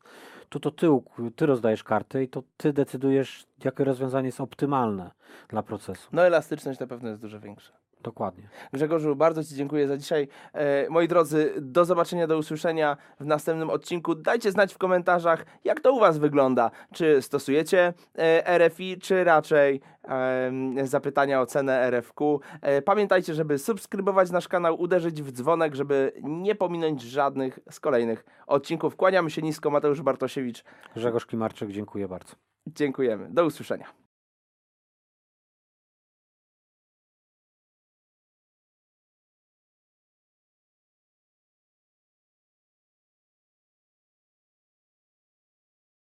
Tu 0.49 0.59
to 0.59 0.71
ty, 0.71 0.87
ty 1.35 1.45
rozdajesz 1.45 1.83
karty 1.83 2.23
i 2.23 2.27
to 2.27 2.43
ty 2.57 2.73
decydujesz, 2.73 3.47
jakie 3.63 3.83
rozwiązanie 3.83 4.27
jest 4.27 4.41
optymalne 4.41 5.11
dla 5.47 5.63
procesu. 5.63 6.09
No 6.11 6.25
elastyczność 6.25 6.79
na 6.79 6.87
pewno 6.87 7.09
jest 7.09 7.21
dużo 7.21 7.39
większa. 7.39 7.73
Dokładnie. 8.01 8.43
Grzegorzu, 8.73 9.15
bardzo 9.15 9.43
Ci 9.43 9.55
dziękuję 9.55 9.87
za 9.87 9.97
dzisiaj. 9.97 10.27
E, 10.53 10.89
moi 10.89 11.07
drodzy, 11.07 11.53
do 11.61 11.85
zobaczenia, 11.85 12.27
do 12.27 12.37
usłyszenia 12.37 12.97
w 13.19 13.25
następnym 13.25 13.69
odcinku. 13.69 14.15
Dajcie 14.15 14.51
znać 14.51 14.73
w 14.73 14.77
komentarzach, 14.77 15.45
jak 15.63 15.79
to 15.79 15.93
u 15.93 15.99
Was 15.99 16.17
wygląda. 16.17 16.71
Czy 16.93 17.21
stosujecie 17.21 17.93
e, 18.17 18.57
RFI, 18.57 18.97
czy 18.97 19.23
raczej 19.23 19.81
em, 20.03 20.87
zapytania 20.87 21.41
o 21.41 21.45
cenę 21.45 21.79
RFQ. 21.91 22.39
E, 22.61 22.81
pamiętajcie, 22.81 23.33
żeby 23.33 23.57
subskrybować 23.57 24.31
nasz 24.31 24.47
kanał, 24.47 24.81
uderzyć 24.81 25.21
w 25.21 25.31
dzwonek, 25.31 25.75
żeby 25.75 26.11
nie 26.23 26.55
pominąć 26.55 27.01
żadnych 27.01 27.59
z 27.71 27.79
kolejnych 27.79 28.25
odcinków. 28.47 28.95
Kłaniamy 28.95 29.31
się 29.31 29.41
nisko, 29.41 29.69
Mateusz 29.69 30.01
Bartosiewicz. 30.01 30.63
Grzegorz 30.95 31.25
Klimarczyk, 31.25 31.71
dziękuję 31.71 32.07
bardzo. 32.07 32.35
Dziękujemy. 32.67 33.29
Do 33.29 33.45
usłyszenia. 33.45 34.06